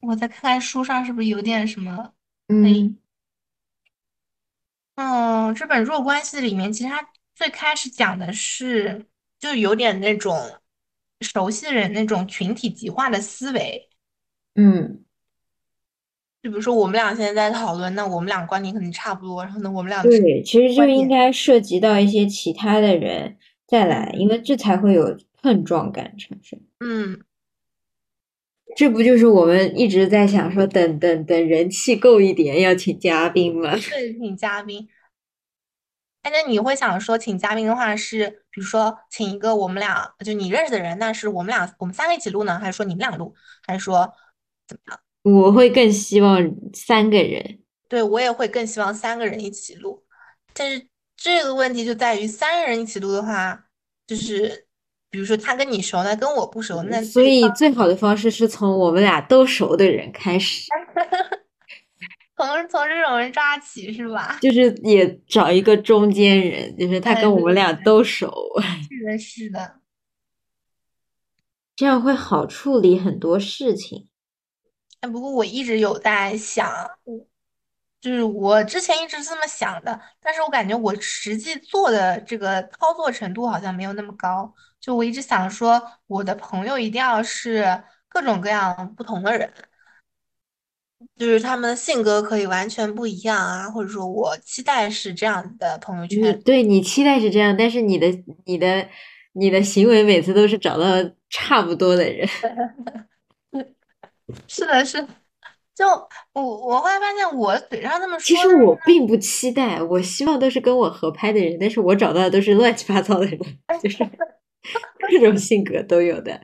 [0.00, 2.12] 我再看看书上是不是有点什么？
[2.48, 2.98] 哎，嗯
[4.96, 9.06] 嗯，这本《弱关系》里面，其实它最开始讲的是，
[9.38, 10.36] 就有点那种
[11.20, 13.88] 熟悉人那种群体极化的思维。
[14.54, 15.04] 嗯，
[16.42, 26.58] 就比如说我们俩现在在讨论，那我们俩观点肯定差不多，然后呢，我们俩对，其实就应该涉及到一些其他的人再来，嗯因为这才会有碰撞感产生。
[26.80, 27.20] 嗯，
[28.78, 33.74] 这不就是我们一直在想说，等等等人气够一点，要请嘉宾吗？
[33.76, 34.88] 是，请嘉宾。
[36.22, 43.34] 哎，那你会想说，请嘉宾的话是，比如说请一个我们俩就你认识的人，那是我们俩我们三个一起录呢，还是说你们俩录，
[43.66, 44.12] 还是说
[44.68, 45.00] 怎么样？
[45.24, 46.40] 我会更希望
[46.72, 50.04] 三个人，对，我也会更希望三个人一起录，
[50.54, 50.86] 但是
[51.16, 53.64] 这个问题就在于三个人一起录的话，
[54.06, 54.67] 就是
[55.10, 60.68] 比如说他跟你熟，那跟我不熟，那所以最好的方式是从我们俩都熟的人开始，
[62.36, 64.38] 从从这种人抓起是吧？
[64.42, 68.32] 就是也找一个中间人，就是他哎，跟我们俩都熟，
[68.88, 69.74] 是的，是的。
[71.74, 74.08] 这样会好处理很多事情。
[75.00, 76.68] 哎，不过我一直有在想，
[77.06, 77.24] 嗯
[78.00, 84.54] 就是我之前一直是这么想的，但是我感觉我实际做的这个操作程度好像没有那么高。
[84.88, 89.52] 就我一直想说，我的朋友一定要是各种各样不同的人，
[91.14, 96.22] 就是他们的性格可以完全不一样啊，或者说我期待是这样的朋友圈。
[96.22, 98.06] 你对你期待是这样，但是你的
[98.46, 98.88] 你的
[99.34, 100.86] 你的行为每次都是找到
[101.28, 102.26] 差不多的人。
[104.48, 105.08] 是的，是的
[105.74, 105.86] 就
[106.32, 113.38] 我我后来发现，我嘴上这么说其实，我并不期待，我希望都是跟我合拍的人，但是我找到的都是乱七八糟的人，
[113.82, 113.98] 就是
[115.20, 116.40] 各种性格都有的。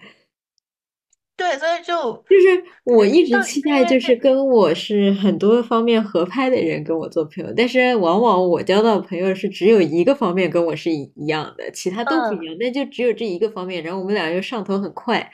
[1.37, 12.39] 对，所以就就是 我一直期待，就是跟我是很多方面合拍的人跟我做朋友，但是往往我交到的朋友是只有一个方面跟我是一一样的，其他都不嗯。
[12.43, 15.31] 一样，但就只有这一个方面，然后我们俩又上头很快，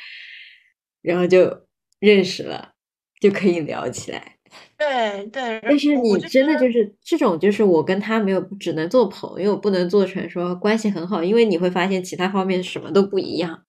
[1.02, 1.66] 然后就
[2.00, 2.72] 认识了，
[3.20, 4.39] 就可以聊起来。
[4.80, 13.66] 对对，但是你真的就得，是这种，就是我跟他没有，只能做朋友，不能做成说关系很好，因为你会发现其他方面什么都不一样。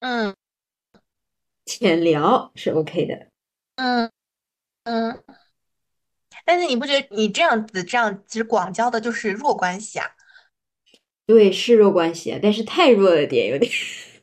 [0.00, 0.34] 嗯
[1.66, 3.26] 浅聊是 OK 的，
[3.74, 4.10] 嗯
[4.84, 5.22] 嗯，
[6.46, 10.08] 但是你不觉得你这样子这样其实广交的就是弱关系啊？
[11.26, 13.70] 对，是弱关系啊，但是太弱了点，有点。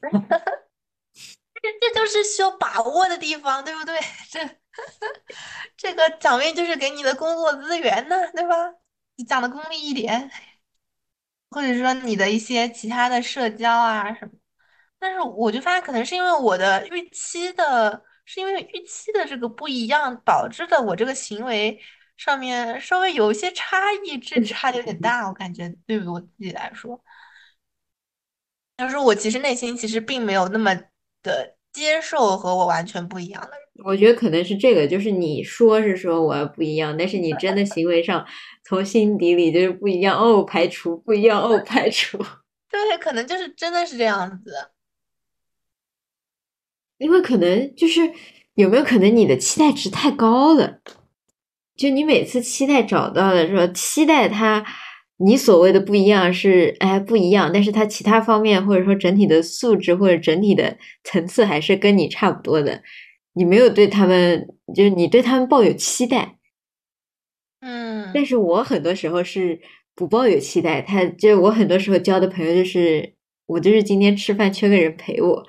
[1.61, 3.99] 这这就是需要把握的地方，对不对？
[4.31, 4.39] 这
[5.77, 8.55] 这个奖励就是给你的工作资源呢，对吧？
[9.15, 10.29] 你讲的功利一点，
[11.49, 14.31] 或者说你的一些其他的社交啊什么。
[14.99, 21.79] 但是我就发现，可能是因为我的预期的，是因为预期的这个不一样，导致的我这个行为
[22.17, 27.03] 上面稍微有一些差异，这差的有点大，我感觉对于我自己来说。
[28.77, 30.73] 就是我其实内心其实并没有那么
[31.21, 33.59] 的接受和我完全不一样的人。
[33.83, 38.25] 我觉得可能是这个，就是你说是说我不一样，但是你真的行为上
[38.63, 42.17] 从心底里就是不一样哦，排除不一样哦，排除。
[42.69, 44.53] 对，可能就是真的是这样子。
[46.99, 48.01] 因为可能就是
[48.53, 50.79] 有没有可能你的期待值太高了，
[51.75, 54.63] 就你每次期待找到的时候，期待他
[55.17, 62.81] 你所谓的不一样是哎不一样，但是他其他方面或者说整体的素质或者整体的层次还是跟你差不多的，
[63.33, 66.37] 你没有对他们就是你对他们抱有期待，
[67.61, 69.61] 嗯，但是我很多时候是
[69.95, 73.13] 不抱有期待，他就我很多时候交的朋友就是
[73.45, 75.45] 我就是今天吃饭缺个人陪我。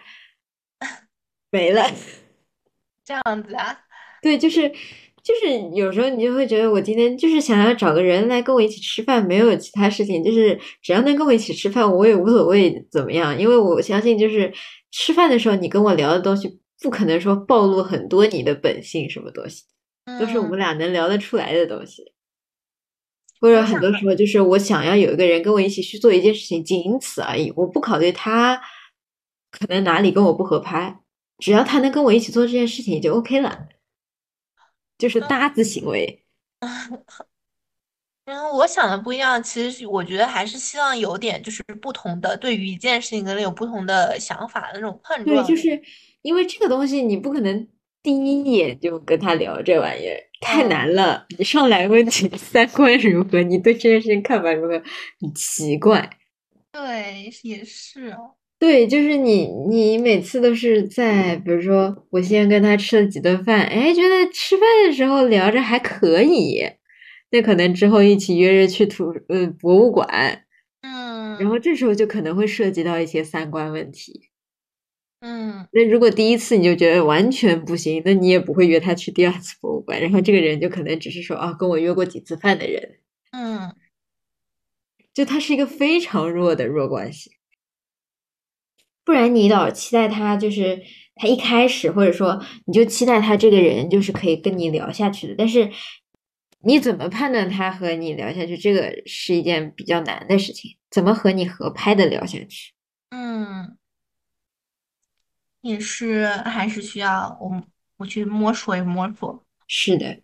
[1.50, 1.90] 没了，
[3.04, 3.80] 这样子啊？
[4.20, 4.72] 对，就是
[5.24, 14.52] 就是有时候你就会觉得我今天就是想要找个人来跟我一起吃饭，没有其他事情，就是只要能跟我一起吃饭，我也无所谓怎么样，因为我相信就是
[14.92, 19.62] 吃饭的时候你跟我聊的东西，不可能说暴露很多你的本性什么东西，
[20.20, 22.12] 都是我们俩能聊得出来的东西。
[23.40, 28.60] 或者很多时候就是我想要有一个人跟我一起去做一件事情，仅此而已，我不考虑他
[29.50, 31.00] 可能哪里跟我不合拍。
[31.38, 33.66] 只要他能跟我一起做这件事情，就 OK 了，
[34.98, 36.24] 就是搭子行为。
[38.24, 45.44] 然后我想的不一样，其实我觉得还是希望有点就是不同的，对于一件事情可能有不同的想法的那种碰撞。
[45.44, 45.78] 对，就是
[46.22, 47.68] 因为这个东西，你不可能
[48.02, 51.26] 第一眼就跟他聊这玩意儿，太难了。
[51.38, 54.82] 你上来问题三观如何，你对这件事情看法如何，
[55.20, 56.18] 很奇怪。
[56.72, 58.36] 对，也是哦。
[58.64, 66.62] 对，就是你，你每次都是在，比如说，我先跟他吃了几顿饭，哎，觉得吃饭的时候聊着还可以，
[67.30, 70.46] 那可能之后一起约着去图，呃，博物馆，
[70.80, 71.58] 嗯，然后。
[71.58, 74.30] 这时候就可能会涉及到一些三观问题，
[75.20, 82.96] 嗯，那如果第一次你就觉得完全不行，那你也不会约他去第二次博物馆，然后这个人就可能只是说啊，跟我约过几次饭的人，
[83.32, 83.74] 嗯，
[85.12, 87.32] 就他是一个非常弱的弱关系。
[89.04, 90.82] 不然你老期待他，就是
[91.14, 95.34] 他一开始，或者说你就期待他这个人就是可以跟你聊下去的。
[95.36, 95.70] 但是
[96.60, 98.56] 你怎么判断他和你聊下去？
[98.56, 100.78] 这个是一件比较难的事情。
[100.90, 102.72] 怎么和你合拍的聊下去？
[103.10, 103.76] 嗯，
[105.60, 107.62] 也是，还是需要我
[107.98, 109.44] 我去摸索摸索。
[109.66, 110.22] 是的，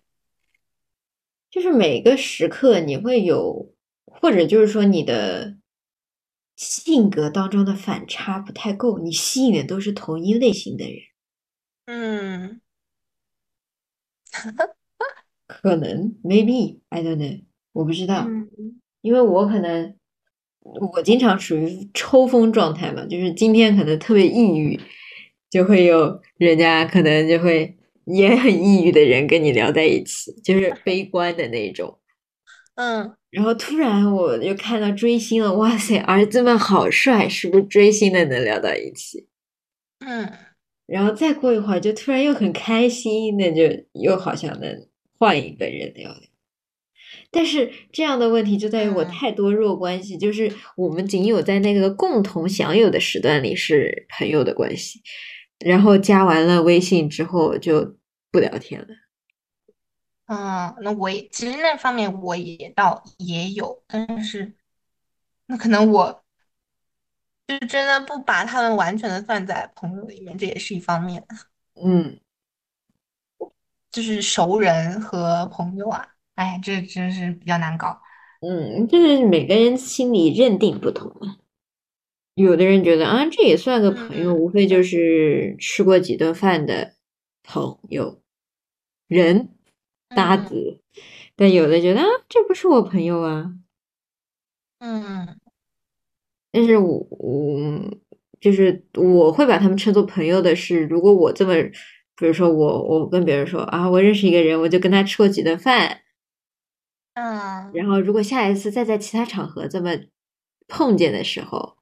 [1.51, 3.75] 就是每个时刻你会有，
[4.07, 5.60] 或者就是说你的。
[6.61, 11.01] 性格当中的反差不太够，你吸引的都是同一类型的人。
[11.87, 12.61] 嗯，
[15.49, 17.41] 可能，maybe I don't know，
[17.73, 18.29] 我不知道，
[19.01, 19.97] 因为我可能
[20.61, 24.79] 我经常属于抽风状态嘛，就是今天可能特别抑郁，
[25.49, 31.99] 就会有人家可能就会也很抑郁的人跟你聊在一起，就是悲观的那种。
[32.81, 33.17] 嗯。
[33.31, 39.29] 然后突然我就看到追星了，哇塞，儿子们好帅，是不是追星的能聊到一起？
[40.05, 40.33] 嗯，
[40.87, 43.63] 然后再过一会儿就突然又很开心，那就
[43.93, 46.21] 又好像能换一个人聊聊。
[47.31, 55.01] 但是这样的问题就在于我太多弱关系，就是我们仅有在那个共同享有的时段里是朋友的关系，
[55.65, 57.95] 然后加完了微信之后就
[58.33, 58.89] 不聊天了。
[60.33, 64.55] 嗯，那我也其实那方面我也倒也有，但是
[65.47, 66.23] 那可能我
[67.49, 71.27] 就真的不把他们完全的算在朋友里面，这也是一方面。
[71.75, 72.21] 嗯，
[73.91, 78.01] 就是熟人和朋友啊，哎，这真是比较难搞。
[78.41, 81.39] 嗯，就是每个人心里认定不同嘛。
[82.35, 86.95] 有的人觉得啊，这也算个朋友，无非就是吃过几顿饭的
[87.43, 88.23] 朋友
[89.09, 89.57] 人。
[90.15, 90.81] 搭子，
[91.37, 93.53] 但有的觉得啊，这不是我朋友啊。
[94.81, 95.39] 嗯，
[96.53, 97.59] 但是我我
[98.41, 101.55] 就是我会把他们称作朋友的是，如果我这么，
[102.17, 106.01] 比如说我我跟别人说啊，我认识一个人，我就跟他吃过几顿饭。
[107.15, 109.91] 嗯，然后如果下一次再在其他场合这么
[110.69, 111.77] 碰见的时候，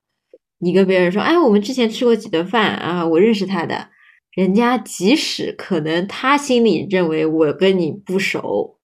[0.59, 3.91] 你跟别人说，哎，我们之前吃过几顿饭啊，我认识他的。
[4.39, 8.79] 人家即使可能他心里认为我跟你不熟，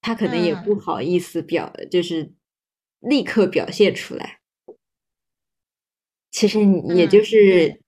[0.00, 2.32] 他可能也不好意思表，就是
[2.98, 4.40] 立刻表现出来。
[6.32, 7.80] 其实你也就是，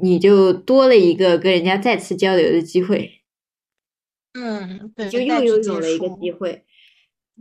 [0.00, 3.22] 你你就多了一个跟人家再次交流的机会。
[4.32, 6.64] 嗯，就又拥有了一个机会。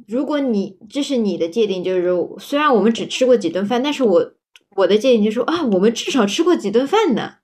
[0.08, 4.36] 如果你这是你的界定，就是说，虽然我们只吃过几顿饭，但是我
[4.76, 7.38] 我的建议就是说啊，我们至少吃过几顿饭呢，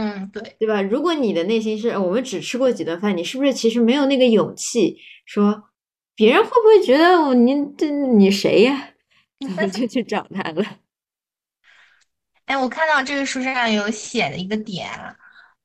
[0.00, 0.80] 嗯，对，对吧？
[0.80, 4.96] 如果你的内心是我们只吃过几顿饭，你是不是其实没有那个勇气
[5.26, 5.70] 说，
[6.14, 8.92] 别人会不会觉得我你这你谁呀？
[9.40, 10.64] 然后就去找他了。
[12.46, 14.88] 哎，我看到这个书上有写的一个点，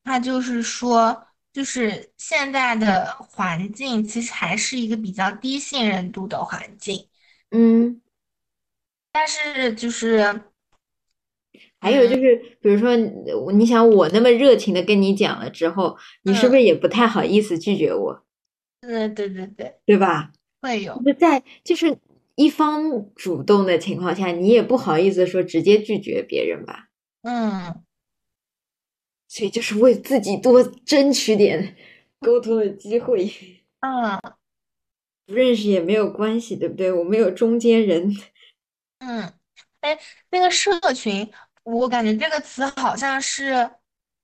[0.03, 7.07] 他就是说，就是现在的环境其实还是一个比较低信任度的环境，
[7.51, 8.01] 嗯，
[9.11, 10.43] 但是就是，
[11.79, 13.11] 还有就是，比如说你
[13.53, 18.23] 你想我那么热情的跟你讲了之后，你是不是也不太好意思拒绝我，
[18.81, 20.31] 嗯，对对对，对吧？
[20.61, 21.97] 会有，就在就是
[22.35, 26.87] 一方主动的情况下，你也不好意思说直接拒绝别人吧。
[27.21, 27.83] 嗯，
[29.27, 31.75] 所以就是为自己多争取点
[32.19, 33.29] 沟通的机会。
[33.81, 34.19] 嗯
[35.27, 36.91] 不认识也没有关系，对不对？
[36.91, 38.15] 我们有中间人。
[38.99, 39.33] 嗯，
[39.81, 39.97] 哎，
[40.29, 41.27] 那个社群，
[41.65, 43.69] 我感觉这个词好像是，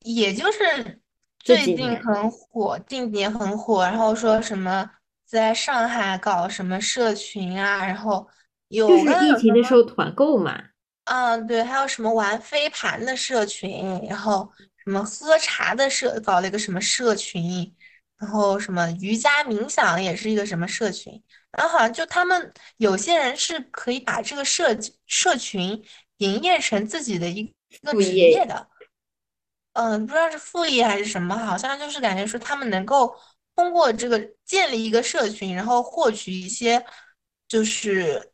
[0.04, 1.02] 也就是
[1.40, 4.90] 最近很火，近几年很火，然后说什么
[5.26, 8.28] 在上海搞什么社群啊，然后
[8.68, 10.62] 有就是疫情的时候团购嘛，
[11.06, 14.52] 嗯，对，还有什么玩飞盘的社群，然后
[14.84, 17.76] 什么喝茶的社，搞了一个什么社群，
[18.20, 21.12] 然后什么瑜伽冥想也是一个什么社群，
[21.58, 24.78] 然后好像就他们有些人是可以把这个社
[25.08, 25.84] 社群
[26.22, 27.44] 营业成自己的一
[27.82, 28.68] 个职业业的，
[29.74, 33.16] 嗯，不知道是副业还是什么，好像就是感觉说他们能够
[33.56, 36.86] 通过这个建立一个社群，然后获取一些
[37.48, 38.32] 就是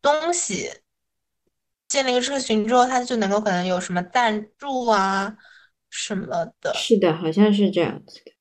[0.00, 0.70] 东西。
[1.88, 5.36] 建立一个社群之后，他就能够可能有什么赞助啊
[5.90, 8.32] 什么的，是的，好像是这样子的。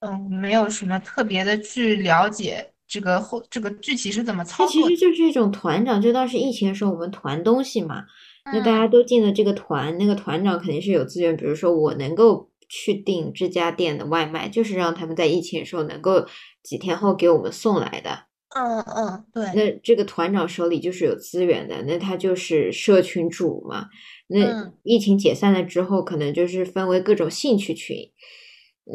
[0.00, 4.82] 嗯，没有什么特别的去了解这个后这个具体是怎么操作其。
[4.88, 8.04] 实就是一种团长，就当时疫情的时候我们团东西嘛，
[8.52, 16.26] 那大家嗯都进了这个团，那个团长肯定是有资源，比如说我能够去订这家店的外卖，就是让他们在疫情的时候能够
[16.62, 18.26] 几天后给我们送来的。
[18.54, 23.88] 嗯嗯，对，那这个团长手里就是有资源的，那他就是社群主嘛。
[24.28, 27.98] 那嗯疫情解散了之后，可能就是分为各种兴趣群。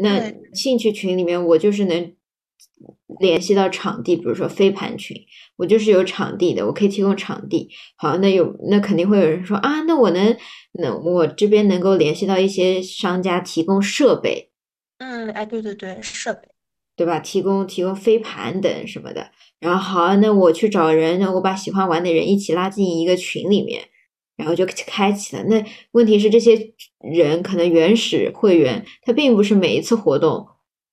[0.02, 2.14] 那对兴趣群里面，我就是能
[3.20, 5.16] 联系到场地，比如说飞盘群，
[5.58, 7.70] 我就是有场地的，我可以提供场地。
[7.96, 10.36] 好，那有那肯定会有人说啊，那我能，
[10.74, 14.50] 那我这边能够联系到一些商家提供设备，
[14.98, 16.48] 嗯，哎，对对对，设备，
[16.96, 17.20] 对吧？
[17.20, 19.32] 提供提供飞盘等什么的。
[19.60, 23.84] 然后好，那我去找人，那我把喜欢玩的人一起拉进一个群里面，
[24.36, 25.44] 然后就开启了。
[25.44, 30.48] 那问题是，这些人可能原始会员，他并不是每一次活动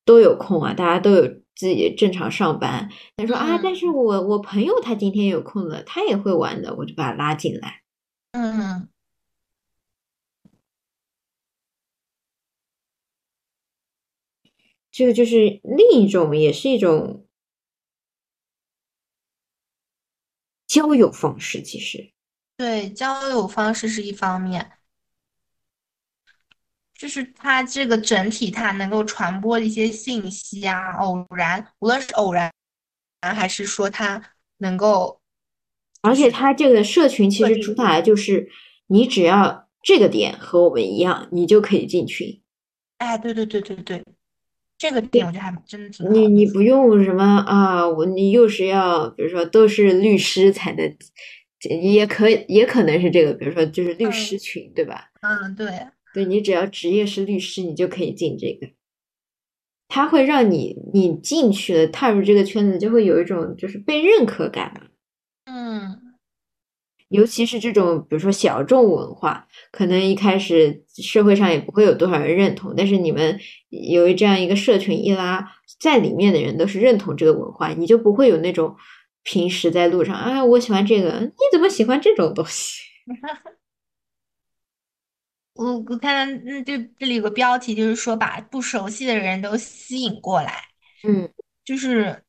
[0.05, 1.27] 都有空啊，大家都有
[1.59, 2.88] 自己正常上班。
[3.16, 7.82] 他说啊，但是嗯我我朋友他今天有空了，他也会玩的，我就把他拉进来。
[8.32, 8.88] 嗯
[14.90, 17.26] 这个就是另一种，也是一种
[20.66, 22.12] 交友方式，其实。
[22.56, 24.78] 对，交友方式是一方面，
[26.99, 32.53] 就是它这个整体它能够传播的一些信息啊，偶然，无论是偶然
[33.22, 34.20] 还是说它
[34.59, 35.20] 能够，
[36.03, 38.49] 而且它这个社群其实主打的就是，
[38.88, 42.42] 你只要这个点和我们一样，你就可以进群。
[42.99, 44.05] 哎，对对对对对，
[44.76, 46.28] 这个点我觉得还真的挺好你的。
[46.28, 50.96] 你不用什么啊，我你又是要，比如说都是律师才能，
[51.80, 55.11] 也可以也可能是这个，比如说就是律嗯师群，对吧？
[55.20, 55.86] 嗯，对，
[56.19, 58.73] 对你只要职业是律师，你就可以进这个。
[59.87, 64.89] 它会让你你进去了，踏入这个圈子，就会有一种就是被认可感嘛。
[65.45, 66.16] 嗯
[67.09, 73.39] 尤其是这种，比如说小众文化，可能一开始社会上也不会有多少人认同，但是你们
[73.69, 78.75] 由于这样一个社群一拉，在里面的人都是认同这个文化，你就不会有那种
[79.23, 82.83] 平时在路上啊，我喜欢这个，你怎么喜欢这种东西？
[85.59, 90.54] 我我看到嗯，这这里有个标题，就是说把不熟悉的人都吸引过来，
[91.02, 91.28] 嗯，
[91.64, 92.22] 就是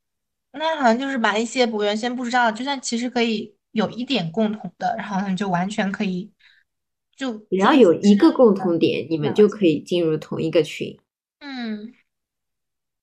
[0.52, 6.32] 那好像就是把一些我原先不知道，就算其实可以有一点共同的，然后他们就完全可以
[7.16, 11.00] 就只要进有一个共同点，你们就可以进入同一个群。
[11.40, 11.94] 嗯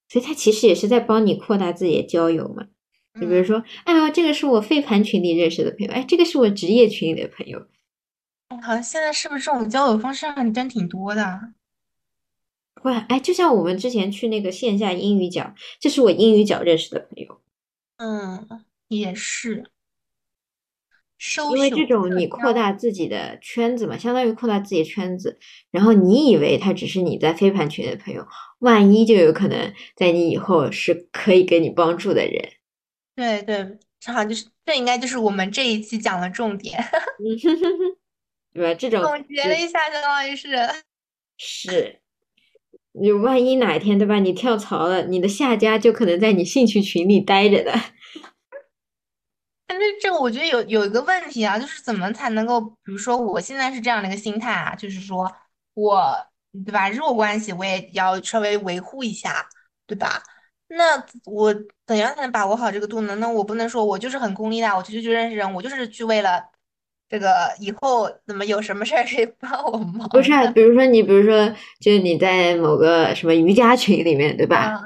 [0.08, 2.66] 所以他其实也是在帮你扩大自己的交友嘛。
[3.14, 7.66] 就比如嗯说，哎呦，这个是我飞盘群里认识的朋友，哎，这个是我职业群里的朋友，
[8.49, 11.40] 哎好像现在是不是这种交友方式还真挺多的啊？
[12.80, 17.40] 会，哎，就像我们之前去那个线下英语角，这是我英语角认识的朋友，
[17.97, 19.70] 嗯，也是。
[21.18, 25.38] 收因为这种你扩大自己的圈子嘛，相当于扩大自己的圈子。
[25.70, 28.28] 然后你以为他只是你在飞盘群的朋友，
[28.59, 32.51] 万一就有可能在你以后是可以给你帮助的人。
[33.14, 36.78] 对对，正好就是这应该就是我们这一期讲的重点。
[38.57, 38.74] 对吧？
[38.74, 40.57] 这种总结了一下，相当于是
[41.36, 42.00] 是，
[42.92, 44.18] 你万一哪一天对吧？
[44.18, 47.72] 你跳槽了，你的下家就可能在你兴趣群里待着的。
[49.66, 55.30] 但是这个我觉得有有一个问题啊，就是怎么才能够，比如说我现在是这样的一个心态啊，就是说
[55.74, 56.16] 我
[56.64, 59.46] 对吧，弱关系我也要稍微维护一下，
[59.86, 60.22] 对吧？
[60.68, 61.54] 那我
[61.86, 63.14] 怎样才能把握好这个度呢？
[63.16, 66.42] 那我不能说我就是很功利的，我就去认识人，我就是去为了
[67.09, 70.09] 这个以后怎么有什么事儿可以帮我忙。
[70.09, 71.48] 不是，比如说你，比如说，
[71.80, 74.80] 就是你在某个什么瑜伽群里面，对吧？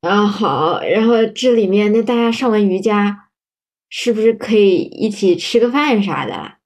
[0.00, 3.26] 然后好，然后这里面那大家上完瑜伽。
[3.92, 6.58] 是不是可以一起吃个饭啥的？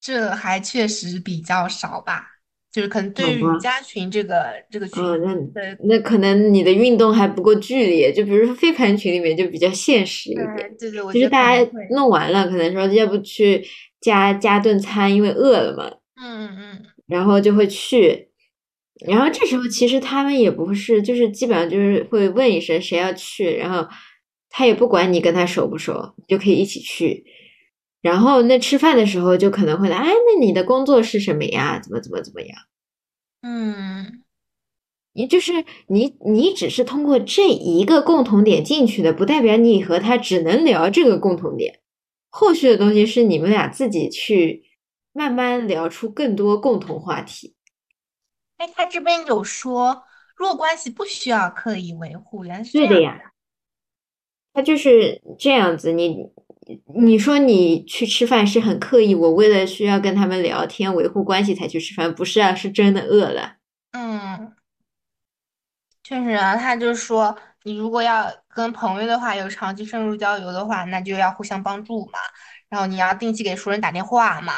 [0.00, 2.38] 这还确实比较少吧，
[2.72, 4.34] 就是可能对于瑜伽群这个
[4.70, 5.02] 这个群，
[5.54, 8.12] 那那可能你的运动还不够剧烈。
[8.12, 10.46] 就比如说飞盘群里面就比较现实一点，
[10.78, 13.64] 对对，就是大家弄完了，可能说要不去
[14.00, 15.90] 加加顿餐，因为饿了嘛。
[16.22, 16.84] 嗯嗯嗯。
[17.06, 18.28] 然后就会去，
[19.06, 23.88] 然后这时候其实他们也不是，就是基本上就是会问一声谁要去，然后。
[24.52, 27.24] 他也不管你跟他熟不熟，就可以一起去。
[28.00, 31.80] 然后那吃饭的时候就可能会来，哎，那你的工作是什么呀？
[31.82, 32.58] 怎么怎么怎么样？
[33.42, 34.22] 嗯，
[35.12, 41.80] 你就是你，你只是通过这一个共同点进去的，不代表你和他只能聊这个共同点。
[42.28, 44.64] 后续的东西是你们俩自己去
[45.12, 47.54] 慢慢聊出更多共同话题。
[48.58, 50.04] 哎，他这边有说
[50.36, 53.32] 弱关系不需要刻意维护，原来是对的呀。
[54.52, 56.30] 他就是这样子，你
[56.94, 63.56] 你说你去吃饭是很刻意，我为了需要跟他们聊天维护关系才去吃饭，不是啊，是真的饿了。
[63.92, 64.54] 嗯，
[66.02, 72.18] 确实啊，他就说你如果要跟朋友的话有长期深入交流的话，那就要互相帮助嘛，
[72.68, 74.54] 然后你要定期给熟人打电话嘛，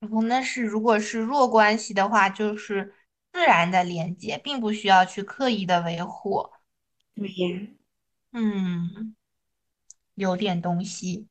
[0.00, 2.94] 然后那是如果是弱关系的话，就是
[3.32, 6.50] 自然的连接，并不需要去刻意的维护。
[7.14, 7.60] 对呀，
[8.32, 9.14] 嗯。
[10.14, 11.28] 有点东西，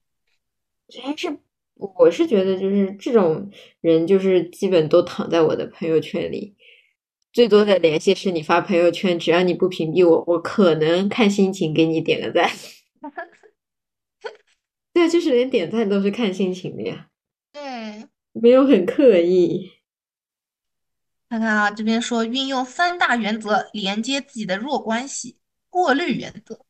[1.02, 1.38] 还是
[1.76, 3.50] 我是觉得，就是这种
[3.82, 6.56] 人，就是基本都躺在我的朋友圈里。
[7.34, 12.50] 最多的联系是你发朋友圈，只要你不屏蔽我，我可能看心情给你点个赞。
[14.94, 17.10] 对，就是连点赞都是看心情的呀。
[17.52, 19.74] 对，没有很刻意。
[21.28, 25.38] 看看啊，这边说运用三大原则连接自己的弱关系，
[25.70, 26.65] 过滤原则。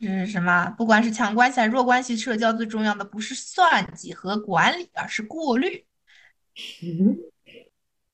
[0.00, 0.70] 这是什么？
[0.78, 5.86] 不管是强关系还是弱关系，社交最重要的不是算计和管理，而是过滤。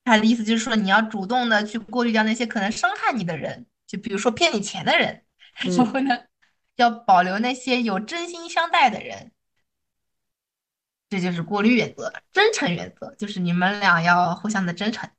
[0.03, 5.23] 他的意思就是说，你要主动的去过滤掉那些可能伤害你的人，就比如说骗你钱的人，
[5.55, 6.17] 然后呢，
[6.75, 9.31] 要保留那些有真心相待的人。
[11.09, 12.11] 这就是过滤原则。
[12.33, 15.09] 真诚原则就是你们俩要互相的真诚。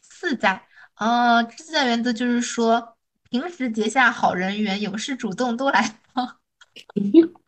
[0.00, 2.96] 自在，呃，自在原则就是说。
[3.30, 5.98] 平时结下好人缘，有事主动多来
[6.94, 7.42] 帮。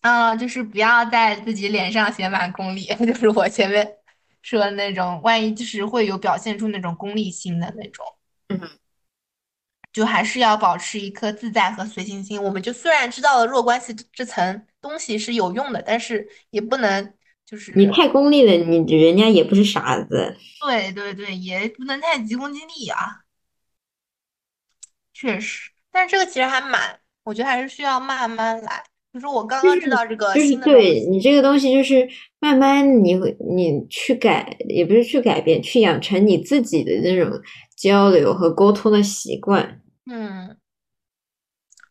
[0.00, 3.96] 啊，就是不要在自己脸上写满功利， 就是我前面
[4.42, 8.04] 说的那种，万一就是会有表现出那种功利心的那种。
[8.48, 8.60] 嗯，
[9.92, 12.42] 就还是要保持一颗自在和随性心。
[12.42, 17.14] 我们就虽然知道了弱关系这层东西是有用的，但是也不能
[17.46, 20.36] 就是你太功利了，你人家也不是傻子。
[20.60, 23.22] 对对对，也不能太急功近利啊。
[25.14, 28.84] 确实，但是这个其实还蛮，我觉得还是需要慢慢来。
[29.12, 32.08] 就是我刚刚知道这个新的对你这个东西，就是
[32.40, 37.40] 慢慢你你去改，也不是去改变，去养成你自己的那种
[37.76, 39.80] 交流和沟通的习惯。
[40.10, 40.56] 嗯，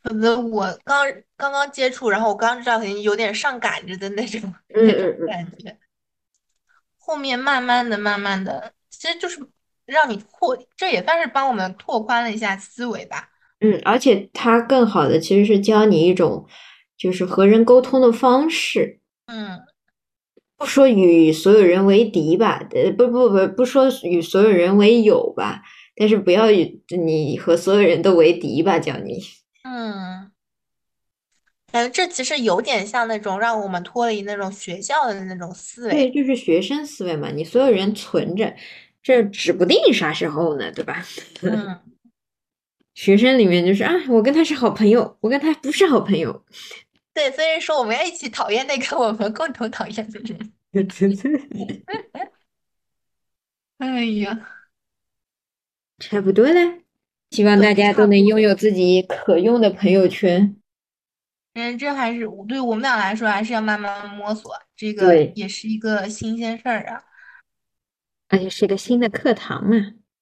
[0.04, 1.06] 否则我刚
[1.38, 5.78] 刚刚接触，然后我刚知道，肯定有点上赶着的那种 那种感觉。
[6.98, 9.40] 后面慢慢的、慢慢的，其实就是。
[9.86, 13.30] 让你拓，这也算是帮我们拓宽了一下思维吧。
[13.64, 16.46] 嗯，而且它更好的其实是教你一种，
[16.98, 19.00] 就是和人沟通的方式。
[19.28, 19.62] 嗯，
[20.58, 25.62] 不说与所有人为敌吧，呃，不不不，不说与所有人为友吧，
[25.96, 29.22] 但是不要与你和所有人都为敌吧，教你。
[29.64, 30.30] 嗯，
[31.72, 35.94] 感觉这其实有点像那种让我们脱离那种学校的那种思维。
[35.94, 38.54] 对，就是学生思维嘛，你所有人存着。
[39.02, 41.04] 这指不定啥时候呢，对吧？
[41.44, 41.78] 嗯，
[42.94, 46.46] 学生里面就是啊，我跟他是好朋友，我跟他不是好朋友。
[47.14, 50.54] 对，所以说我们要一起讨厌那个我们共同讨厌的人。
[53.78, 54.48] 哎呀，
[56.00, 56.80] 差不多了。
[57.32, 60.56] 希望大家都能拥有自己可用的朋友圈。
[61.54, 64.54] 嗯，这还是对我们俩来说，还是要慢慢摸索。
[64.76, 67.04] 这个也是一个新鲜事儿啊，
[68.30, 69.76] 而且是一个新的课堂嘛。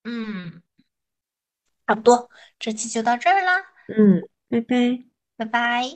[0.04, 0.62] 嗯，
[1.88, 2.30] 差不多，
[2.62, 3.57] 这期就到这儿啦。
[3.97, 5.01] 嗯，拜拜，
[5.38, 5.89] 拜拜。